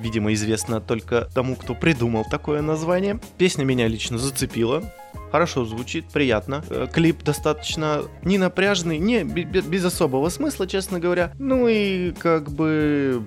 Видимо, 0.03 0.33
известно 0.33 0.81
только 0.81 1.29
тому, 1.33 1.55
кто 1.55 1.75
придумал 1.77 2.25
такое 2.29 2.63
название. 2.63 3.21
Песня 3.39 3.65
меня 3.65 3.87
лично 3.87 4.19
зацепила. 4.19 4.83
Хорошо 5.31 5.65
звучит, 5.65 6.07
приятно. 6.09 6.65
Э, 6.69 6.89
Клип 6.93 7.23
достаточно 7.23 8.03
не 8.23 8.37
напряжный, 8.39 8.99
не 8.99 9.23
бе- 9.23 9.45
бе- 9.45 9.61
без 9.61 9.85
особого 9.85 10.29
смысла, 10.31 10.67
честно 10.67 10.99
говоря. 10.99 11.33
Ну 11.39 11.69
и 11.69 12.11
как 12.11 12.51
бы 12.51 13.25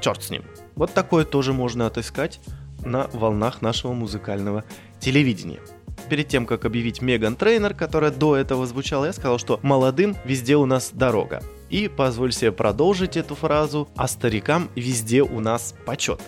черт 0.00 0.20
с 0.24 0.30
ним. 0.30 0.42
Вот 0.74 0.92
такое 0.92 1.24
тоже 1.24 1.52
можно 1.52 1.86
отыскать 1.86 2.40
на 2.84 3.06
волнах 3.12 3.62
нашего 3.62 3.92
музыкального 3.92 4.64
телевидения. 4.98 5.60
Перед 6.08 6.28
тем, 6.28 6.46
как 6.46 6.64
объявить 6.64 7.02
Меган 7.02 7.36
Трейнер, 7.36 7.74
которая 7.74 8.10
до 8.10 8.36
этого 8.36 8.66
звучала, 8.66 9.06
я 9.06 9.12
сказал, 9.12 9.38
что 9.38 9.58
молодым 9.62 10.16
везде 10.24 10.56
у 10.56 10.66
нас 10.66 10.90
дорога. 10.92 11.42
И 11.70 11.88
позволю 11.88 12.32
себе 12.32 12.52
продолжить 12.52 13.16
эту 13.16 13.34
фразу, 13.34 13.88
а 13.96 14.06
старикам 14.06 14.68
везде 14.74 15.22
у 15.22 15.40
нас 15.40 15.74
почет. 15.86 16.20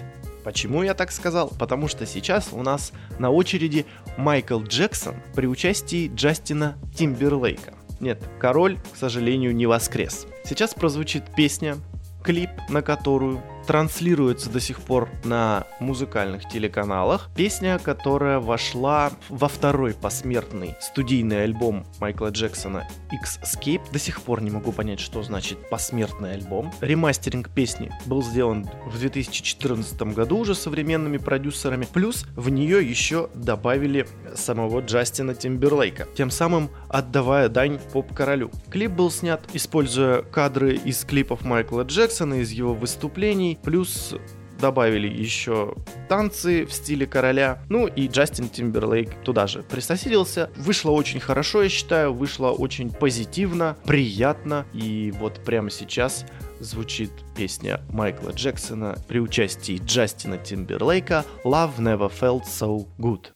Почему 0.45 0.83
я 0.83 0.95
так 0.95 1.11
сказал? 1.11 1.53
Потому 1.59 1.89
что 1.89 2.07
сейчас 2.07 2.51
у 2.53 2.63
нас 2.63 2.93
на 3.19 3.31
очереди 3.31 3.85
Майкл 4.17 4.63
Джексон 4.63 5.17
при 5.35 5.47
участии 5.47 6.11
Джастина 6.15 6.77
Тимберлейка. 6.95 7.75
Нет, 7.99 8.23
король, 8.39 8.79
к 8.93 8.97
сожалению, 8.97 9.55
не 9.55 9.67
воскрес. 9.67 10.27
Сейчас 10.45 10.73
прозвучит 10.75 11.25
песня, 11.35 11.77
клип 12.23 12.51
на 12.69 12.83
которую 12.83 13.43
транслируется 13.67 14.49
до 14.51 14.61
сих 14.61 14.81
пор 14.81 15.09
на 15.25 15.67
музыкальных 15.81 16.49
телеканалах. 16.49 17.29
Песня, 17.37 17.79
которая 17.79 18.39
вошла 18.39 19.13
во 19.29 19.49
второй 19.49 19.95
посмертный 19.95 20.77
студийный 20.81 21.43
альбом 21.43 21.85
Майкла 22.01 22.31
Джексона 22.31 22.89
X-Scape. 23.13 23.83
До 23.93 23.99
сих 23.99 24.23
пор 24.23 24.41
не 24.41 24.51
могу 24.51 24.73
понять, 24.73 25.01
что 25.01 25.23
значит 25.23 25.69
посмертный 25.69 26.35
альбом. 26.35 26.73
Ремастеринг 26.81 27.51
песни 27.51 27.91
был 28.07 28.23
сделан 28.23 28.69
в 28.87 28.99
2014 28.99 30.01
году 30.15 30.39
уже 30.39 30.55
современными 30.55 31.19
продюсерами. 31.19 31.87
Плюс 31.93 32.25
в 32.37 32.49
нее 32.49 32.89
еще 32.89 33.29
добавили 33.35 34.07
самого 34.35 34.81
Джастина 34.81 35.35
Тимберлейка, 35.35 36.07
тем 36.17 36.31
самым 36.31 36.71
отдавая 36.89 37.49
дань 37.49 37.79
поп-королю. 37.93 38.51
Клип 38.71 38.93
был 38.93 39.11
снят, 39.11 39.43
используя 39.53 40.23
кадры 40.23 40.77
из 40.77 41.05
клипов 41.05 41.45
Майкла 41.45 41.83
Джексона, 41.83 42.35
из 42.35 42.51
его 42.51 42.75
выступлений, 42.75 43.56
плюс 43.63 44.15
добавили 44.59 45.09
еще 45.09 45.75
танцы 46.09 46.65
в 46.65 46.73
стиле 46.73 47.07
короля. 47.07 47.63
Ну 47.69 47.87
и 47.87 48.09
Джастин 48.09 48.49
Тимберлейк 48.49 49.23
туда 49.23 49.47
же 49.47 49.63
присоединился. 49.63 50.51
Вышло 50.57 50.91
очень 50.91 51.21
хорошо, 51.21 51.63
я 51.63 51.69
считаю, 51.69 52.13
вышло 52.13 52.51
очень 52.51 52.91
позитивно, 52.91 53.77
приятно. 53.85 54.67
И 54.73 55.13
вот 55.19 55.45
прямо 55.45 55.71
сейчас 55.71 56.25
звучит 56.61 57.11
песня 57.37 57.81
Майкла 57.91 58.31
Джексона 58.31 58.99
при 59.09 59.21
участии 59.21 59.81
Джастина 59.85 60.39
Тимберлейка 60.39 61.25
«Love 61.45 61.79
Never 61.79 62.11
Felt 62.11 62.45
So 62.45 62.87
Good». 62.99 63.33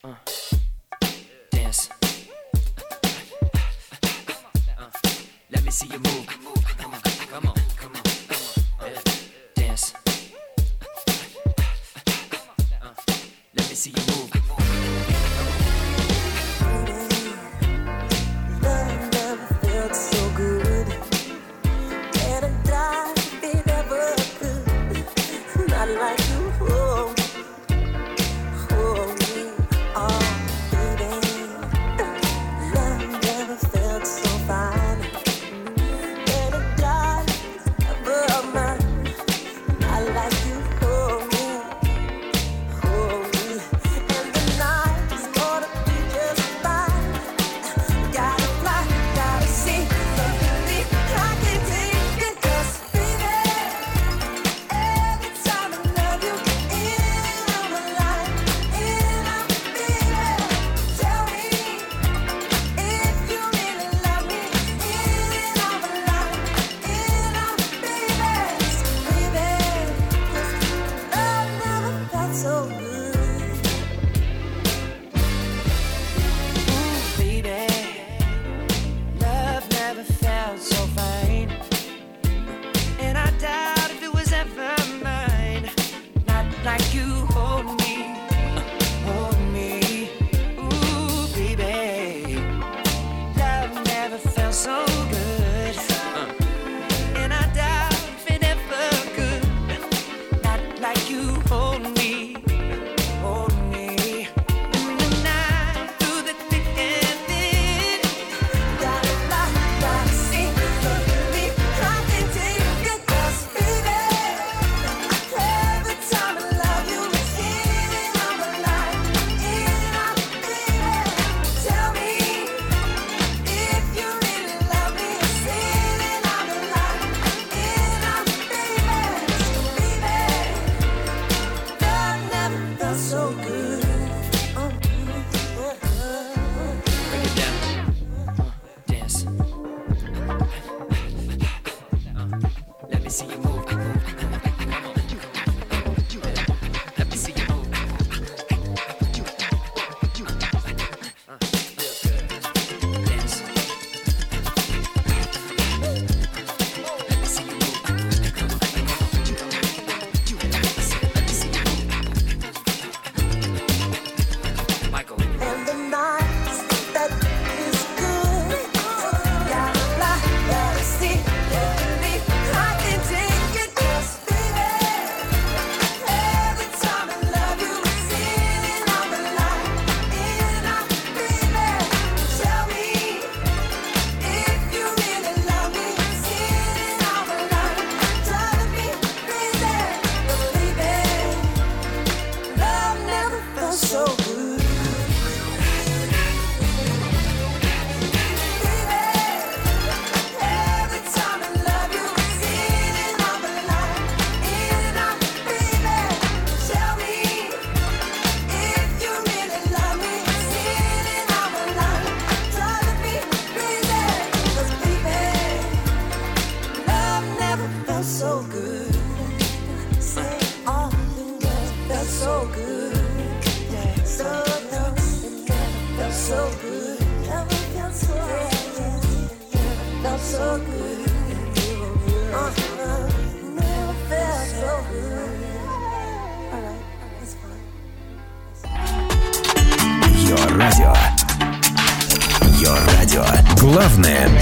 Dance. 1.53 1.91
Let 5.51 5.65
me 5.65 5.71
see 5.71 5.89
you 5.89 5.99
move. 5.99 6.20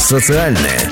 Социальное. 0.08 0.87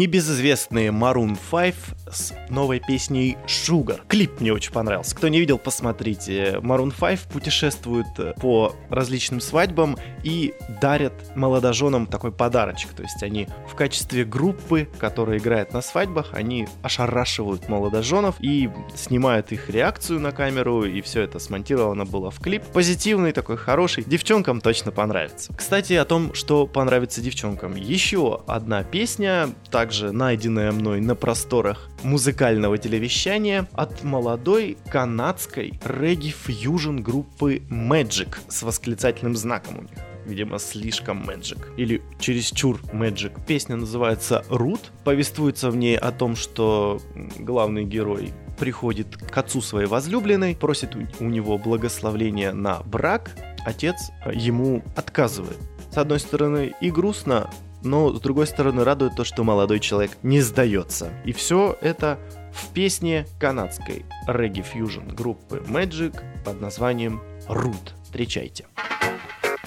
небезызвестные 0.00 0.88
Maroon 0.88 1.36
5 1.50 1.74
с 2.10 2.32
новой 2.48 2.80
песней 2.80 3.36
Sugar. 3.46 4.00
Клип 4.08 4.40
мне 4.40 4.50
очень 4.50 4.72
понравился. 4.72 5.14
Кто 5.14 5.28
не 5.28 5.38
видел, 5.38 5.58
посмотрите. 5.58 6.58
Maroon 6.62 6.90
5 6.98 7.20
путешествует 7.28 8.06
э, 8.16 8.32
по 8.40 8.74
различным 8.88 9.42
свадьбам 9.42 9.98
и 10.22 10.54
дарят 10.80 11.12
молодоженам 11.36 12.06
такой 12.06 12.32
подарочек. 12.32 12.92
То 12.92 13.02
есть 13.02 13.22
они 13.22 13.46
в 13.70 13.74
качестве 13.74 14.24
группы, 14.24 14.88
которая 14.98 15.36
играет 15.36 15.74
на 15.74 15.82
свадьбах, 15.82 16.30
они 16.32 16.66
ошарашивают 16.82 17.68
молодоженов 17.68 18.36
и 18.40 18.70
снимают 18.94 19.52
их 19.52 19.68
реакцию 19.68 20.18
на 20.18 20.32
камеру, 20.32 20.84
и 20.84 21.02
все 21.02 21.20
это 21.20 21.38
смонтировано 21.38 22.06
было 22.06 22.30
в 22.30 22.40
клип. 22.40 22.62
Позитивный 22.72 23.32
такой, 23.32 23.58
хороший. 23.58 24.04
Девчонкам 24.04 24.62
точно 24.62 24.92
понравится. 24.92 25.52
Кстати, 25.54 25.92
о 25.92 26.06
том, 26.06 26.32
что 26.32 26.66
понравится 26.66 27.20
девчонкам. 27.20 27.76
Еще 27.76 28.40
одна 28.46 28.82
песня, 28.82 29.50
так 29.70 29.89
также 29.90 30.12
найденное 30.12 30.70
мной 30.70 31.00
на 31.00 31.16
просторах 31.16 31.88
музыкального 32.04 32.78
телевещания 32.78 33.68
от 33.72 34.04
молодой 34.04 34.78
канадской 34.88 35.80
регги-фьюжн 35.84 36.98
группы 36.98 37.56
Magic 37.68 38.36
с 38.48 38.62
восклицательным 38.62 39.34
знаком 39.34 39.78
у 39.78 39.82
них 39.82 39.90
видимо, 40.26 40.60
слишком 40.60 41.28
Magic. 41.28 41.58
Или 41.76 42.02
чересчур 42.20 42.80
Magic. 42.92 43.32
Песня 43.48 43.74
называется 43.74 44.44
"Root". 44.48 44.78
Повествуется 45.02 45.72
в 45.72 45.76
ней 45.76 45.96
о 45.98 46.12
том, 46.12 46.36
что 46.36 47.00
главный 47.36 47.82
герой 47.82 48.32
приходит 48.60 49.16
к 49.16 49.36
отцу 49.36 49.60
своей 49.60 49.88
возлюбленной, 49.88 50.54
просит 50.54 50.94
у 51.18 51.24
него 51.24 51.58
благословления 51.58 52.52
на 52.52 52.78
брак, 52.84 53.32
отец 53.66 54.12
э, 54.24 54.30
ему 54.34 54.84
отказывает. 54.94 55.58
С 55.90 55.98
одной 55.98 56.20
стороны 56.20 56.74
и 56.80 56.92
грустно, 56.92 57.50
но 57.82 58.12
с 58.12 58.20
другой 58.20 58.46
стороны 58.46 58.84
радует 58.84 59.16
то, 59.16 59.24
что 59.24 59.44
молодой 59.44 59.80
человек 59.80 60.16
не 60.22 60.40
сдается. 60.40 61.12
И 61.24 61.32
все 61.32 61.76
это 61.80 62.18
в 62.52 62.72
песне 62.72 63.26
канадской 63.38 64.04
регги-фьюжн 64.26 65.08
группы 65.08 65.62
Magic 65.66 66.20
под 66.44 66.60
названием 66.60 67.20
«Root». 67.48 67.92
Встречайте. 68.04 68.66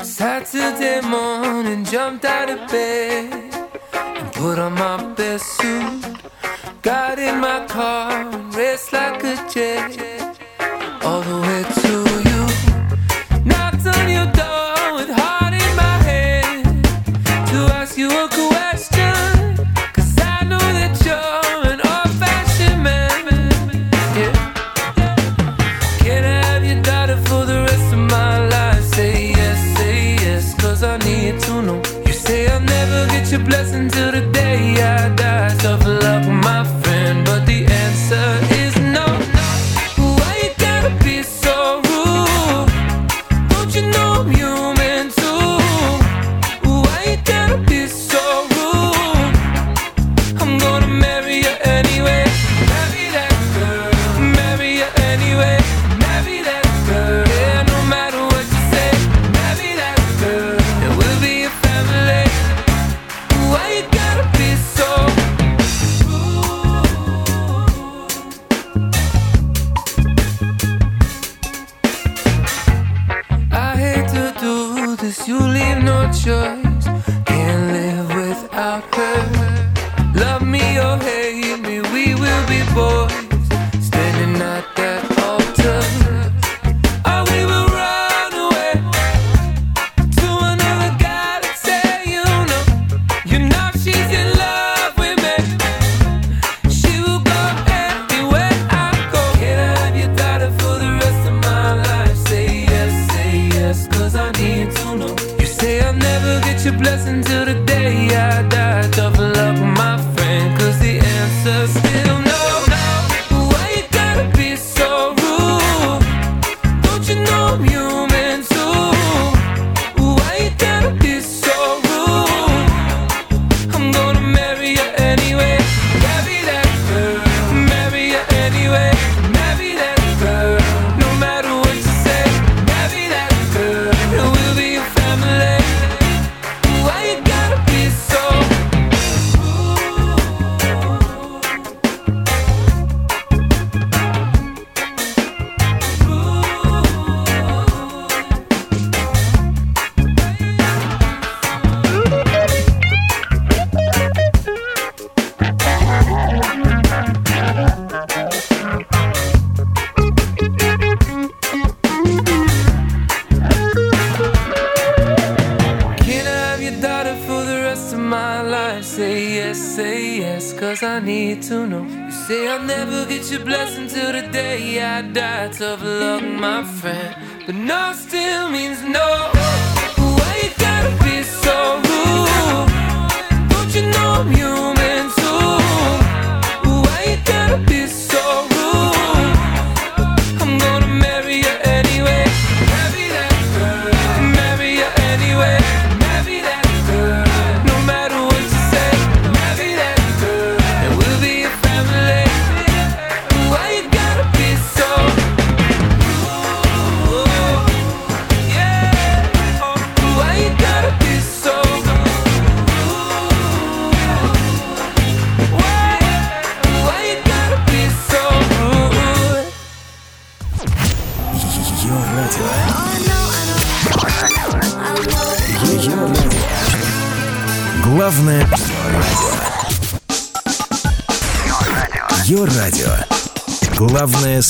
Saturday 0.01 1.01
morning, 1.01 1.85
jumped 1.85 2.25
out 2.25 2.49
of 2.49 2.69
bed 2.69 3.31
and 3.93 4.33
put 4.33 4.59
on 4.59 4.73
my 4.73 4.97
best 5.15 5.45
suit. 5.57 6.03
Got 6.81 7.19
in 7.19 7.39
my 7.39 7.65
car 7.69 8.11
and 8.11 8.53
raced 8.53 8.91
like 8.91 9.23
a 9.23 9.37
jet 9.49 9.97
all 11.05 11.21
the 11.21 11.39
way 11.47 11.63
to 11.81 11.93
you. 12.27 13.45
Knocked 13.45 13.87
on 13.87 14.09
your 14.09 14.25
door. 14.33 14.42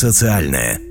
социальное. 0.03 0.82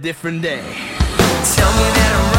Different 0.00 0.40
day. 0.40 0.62
Tell 1.54 1.70
me 1.76 1.86
that 1.96 2.24
I'm 2.24 2.29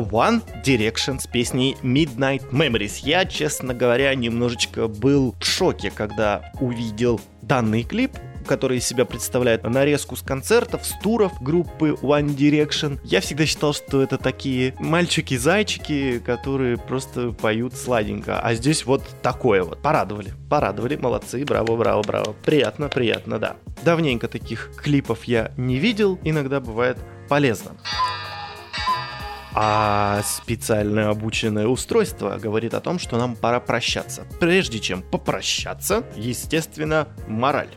One 0.00 0.42
Direction 0.64 1.20
с 1.20 1.26
песней 1.26 1.76
Midnight 1.82 2.50
Memories. 2.50 3.00
Я, 3.02 3.24
честно 3.24 3.74
говоря, 3.74 4.14
немножечко 4.14 4.88
был 4.88 5.34
в 5.40 5.44
шоке, 5.44 5.90
когда 5.90 6.52
увидел 6.60 7.20
данный 7.42 7.82
клип, 7.82 8.12
который 8.48 8.78
из 8.78 8.86
себя 8.86 9.04
представляет 9.04 9.62
нарезку 9.62 10.16
с 10.16 10.22
концертов, 10.22 10.84
с 10.84 10.98
туров 11.00 11.40
группы 11.40 11.90
One 12.02 12.34
Direction. 12.34 12.98
Я 13.04 13.20
всегда 13.20 13.46
считал, 13.46 13.74
что 13.74 14.02
это 14.02 14.18
такие 14.18 14.74
мальчики-зайчики, 14.78 16.18
которые 16.18 16.78
просто 16.78 17.32
поют 17.32 17.74
сладенько. 17.74 18.40
А 18.40 18.54
здесь 18.54 18.86
вот 18.86 19.02
такое 19.22 19.62
вот. 19.62 19.80
Порадовали, 19.82 20.32
порадовали, 20.50 20.96
молодцы, 20.96 21.44
браво, 21.44 21.76
браво, 21.76 22.02
браво. 22.02 22.34
Приятно, 22.44 22.88
приятно, 22.88 23.38
да. 23.38 23.56
Давненько 23.84 24.28
таких 24.28 24.72
клипов 24.76 25.24
я 25.24 25.52
не 25.56 25.76
видел, 25.76 26.18
иногда 26.24 26.60
бывает 26.60 26.98
полезно. 27.28 27.72
А 29.60 30.22
специально 30.22 31.10
обученное 31.10 31.66
устройство 31.66 32.38
говорит 32.38 32.74
о 32.74 32.80
том, 32.80 33.00
что 33.00 33.18
нам 33.18 33.34
пора 33.34 33.58
прощаться. 33.58 34.24
Прежде 34.38 34.78
чем 34.78 35.02
попрощаться, 35.02 36.04
естественно, 36.14 37.08
мораль. 37.26 37.70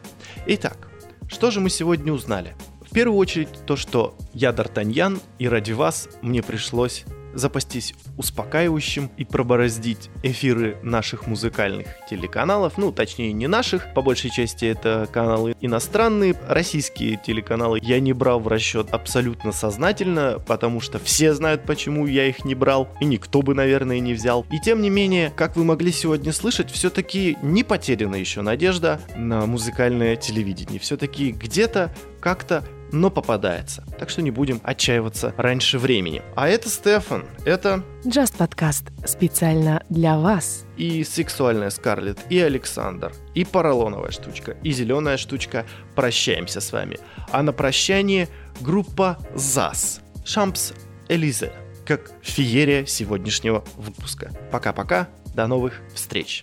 Итак, 0.45 0.89
что 1.27 1.49
же 1.49 1.59
мы 1.59 1.71
сегодня 1.71 2.13
узнали? 2.13 2.55
В 2.87 2.93
первую 2.93 3.17
очередь 3.17 3.49
то, 3.65 3.77
что 3.77 4.15
я 4.31 4.51
Д'Артаньян, 4.51 5.19
и 5.39 5.47
ради 5.49 5.71
вас 5.71 6.07
мне 6.21 6.43
пришлось 6.43 7.03
запастись 7.33 7.93
успокаивающим 8.17 9.09
и 9.17 9.25
пробороздить 9.25 10.09
эфиры 10.23 10.77
наших 10.83 11.27
музыкальных 11.27 11.87
телеканалов, 12.09 12.77
ну, 12.77 12.91
точнее, 12.91 13.33
не 13.33 13.47
наших, 13.47 13.93
по 13.93 14.01
большей 14.01 14.29
части 14.29 14.65
это 14.65 15.07
каналы 15.11 15.55
иностранные, 15.61 16.35
российские 16.47 17.17
телеканалы 17.17 17.79
я 17.81 17.99
не 17.99 18.13
брал 18.13 18.39
в 18.39 18.47
расчет 18.47 18.87
абсолютно 18.91 19.51
сознательно, 19.51 20.41
потому 20.45 20.81
что 20.81 20.99
все 20.99 21.33
знают, 21.33 21.63
почему 21.63 22.05
я 22.05 22.27
их 22.27 22.45
не 22.45 22.55
брал, 22.55 22.89
и 22.99 23.05
никто 23.05 23.41
бы, 23.41 23.53
наверное, 23.53 23.99
не 23.99 24.13
взял. 24.13 24.45
И 24.51 24.59
тем 24.59 24.81
не 24.81 24.89
менее, 24.89 25.31
как 25.35 25.55
вы 25.55 25.63
могли 25.63 25.91
сегодня 25.91 26.33
слышать, 26.33 26.71
все-таки 26.71 27.37
не 27.41 27.63
потеряна 27.63 28.15
еще 28.15 28.41
надежда 28.41 29.01
на 29.15 29.45
музыкальное 29.45 30.15
телевидение. 30.15 30.79
Все-таки 30.79 31.31
где-то 31.31 31.93
как-то 32.19 32.63
но 32.91 33.09
попадается. 33.09 33.83
Так 33.99 34.09
что 34.09 34.21
не 34.21 34.31
будем 34.31 34.59
отчаиваться 34.63 35.33
раньше 35.37 35.77
времени. 35.79 36.21
А 36.35 36.47
это 36.47 36.69
Стефан, 36.69 37.25
это 37.45 37.83
Just 38.03 38.37
подкаст 38.37 38.85
специально 39.05 39.83
для 39.89 40.17
вас. 40.17 40.65
и 40.77 41.03
сексуальная 41.03 41.69
Скарлетт, 41.69 42.19
и 42.29 42.39
Александр, 42.39 43.13
и 43.35 43.45
поролоновая 43.45 44.11
штучка, 44.11 44.57
и 44.63 44.71
зеленая 44.71 45.17
штучка. 45.17 45.65
Прощаемся 45.95 46.61
с 46.61 46.71
вами. 46.71 46.97
А 47.31 47.43
на 47.43 47.53
прощание 47.53 48.27
группа 48.59 49.17
ЗАС. 49.35 50.01
Шампс 50.25 50.73
Элизе. 51.09 51.53
Как 51.85 52.11
феерия 52.21 52.85
сегодняшнего 52.85 53.63
выпуска. 53.75 54.31
Пока-пока. 54.51 55.07
До 55.33 55.47
новых 55.47 55.81
встреч. 55.95 56.41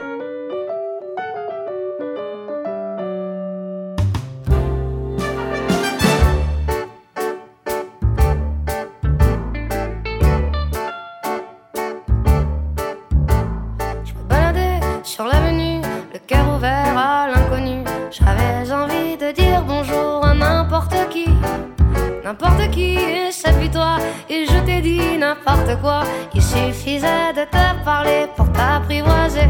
Ça 23.30 23.52
puis 23.52 23.70
toi. 23.70 23.98
Et 24.28 24.46
je 24.46 24.58
t'ai 24.64 24.80
dit 24.80 25.18
n'importe 25.18 25.80
quoi, 25.80 26.02
il 26.34 26.42
suffisait 26.42 27.32
de 27.34 27.44
te 27.44 27.84
parler 27.84 28.26
pour 28.36 28.50
t'apprivoiser. 28.52 29.48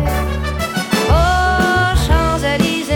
Oh, 1.11 1.95
Champs-Élysées, 2.07 2.88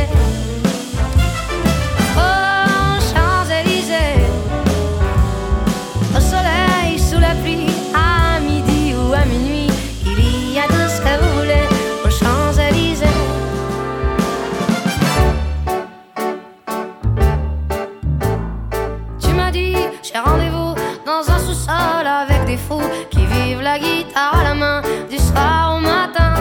avec 21.72 22.44
des 22.44 22.56
fous 22.56 22.80
qui 23.10 23.24
vivent 23.26 23.62
la 23.62 23.78
guitare 23.78 24.38
à 24.40 24.44
la 24.44 24.54
main 24.54 24.82
du 25.10 25.18
soir 25.18 25.76
au 25.76 25.80
matin. 25.80 26.34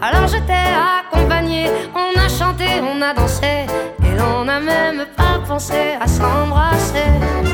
Alors 0.00 0.26
je 0.28 0.38
t'ai 0.38 0.66
accompagné, 1.00 1.70
on 1.94 2.18
a 2.18 2.28
chanté, 2.28 2.66
on 2.82 3.00
a 3.02 3.12
dansé, 3.14 3.66
et 4.02 4.18
l'on 4.18 4.44
n'a 4.44 4.60
même 4.60 5.04
pas 5.16 5.40
pensé 5.46 5.96
à 6.00 6.06
s'embrasser. 6.06 7.49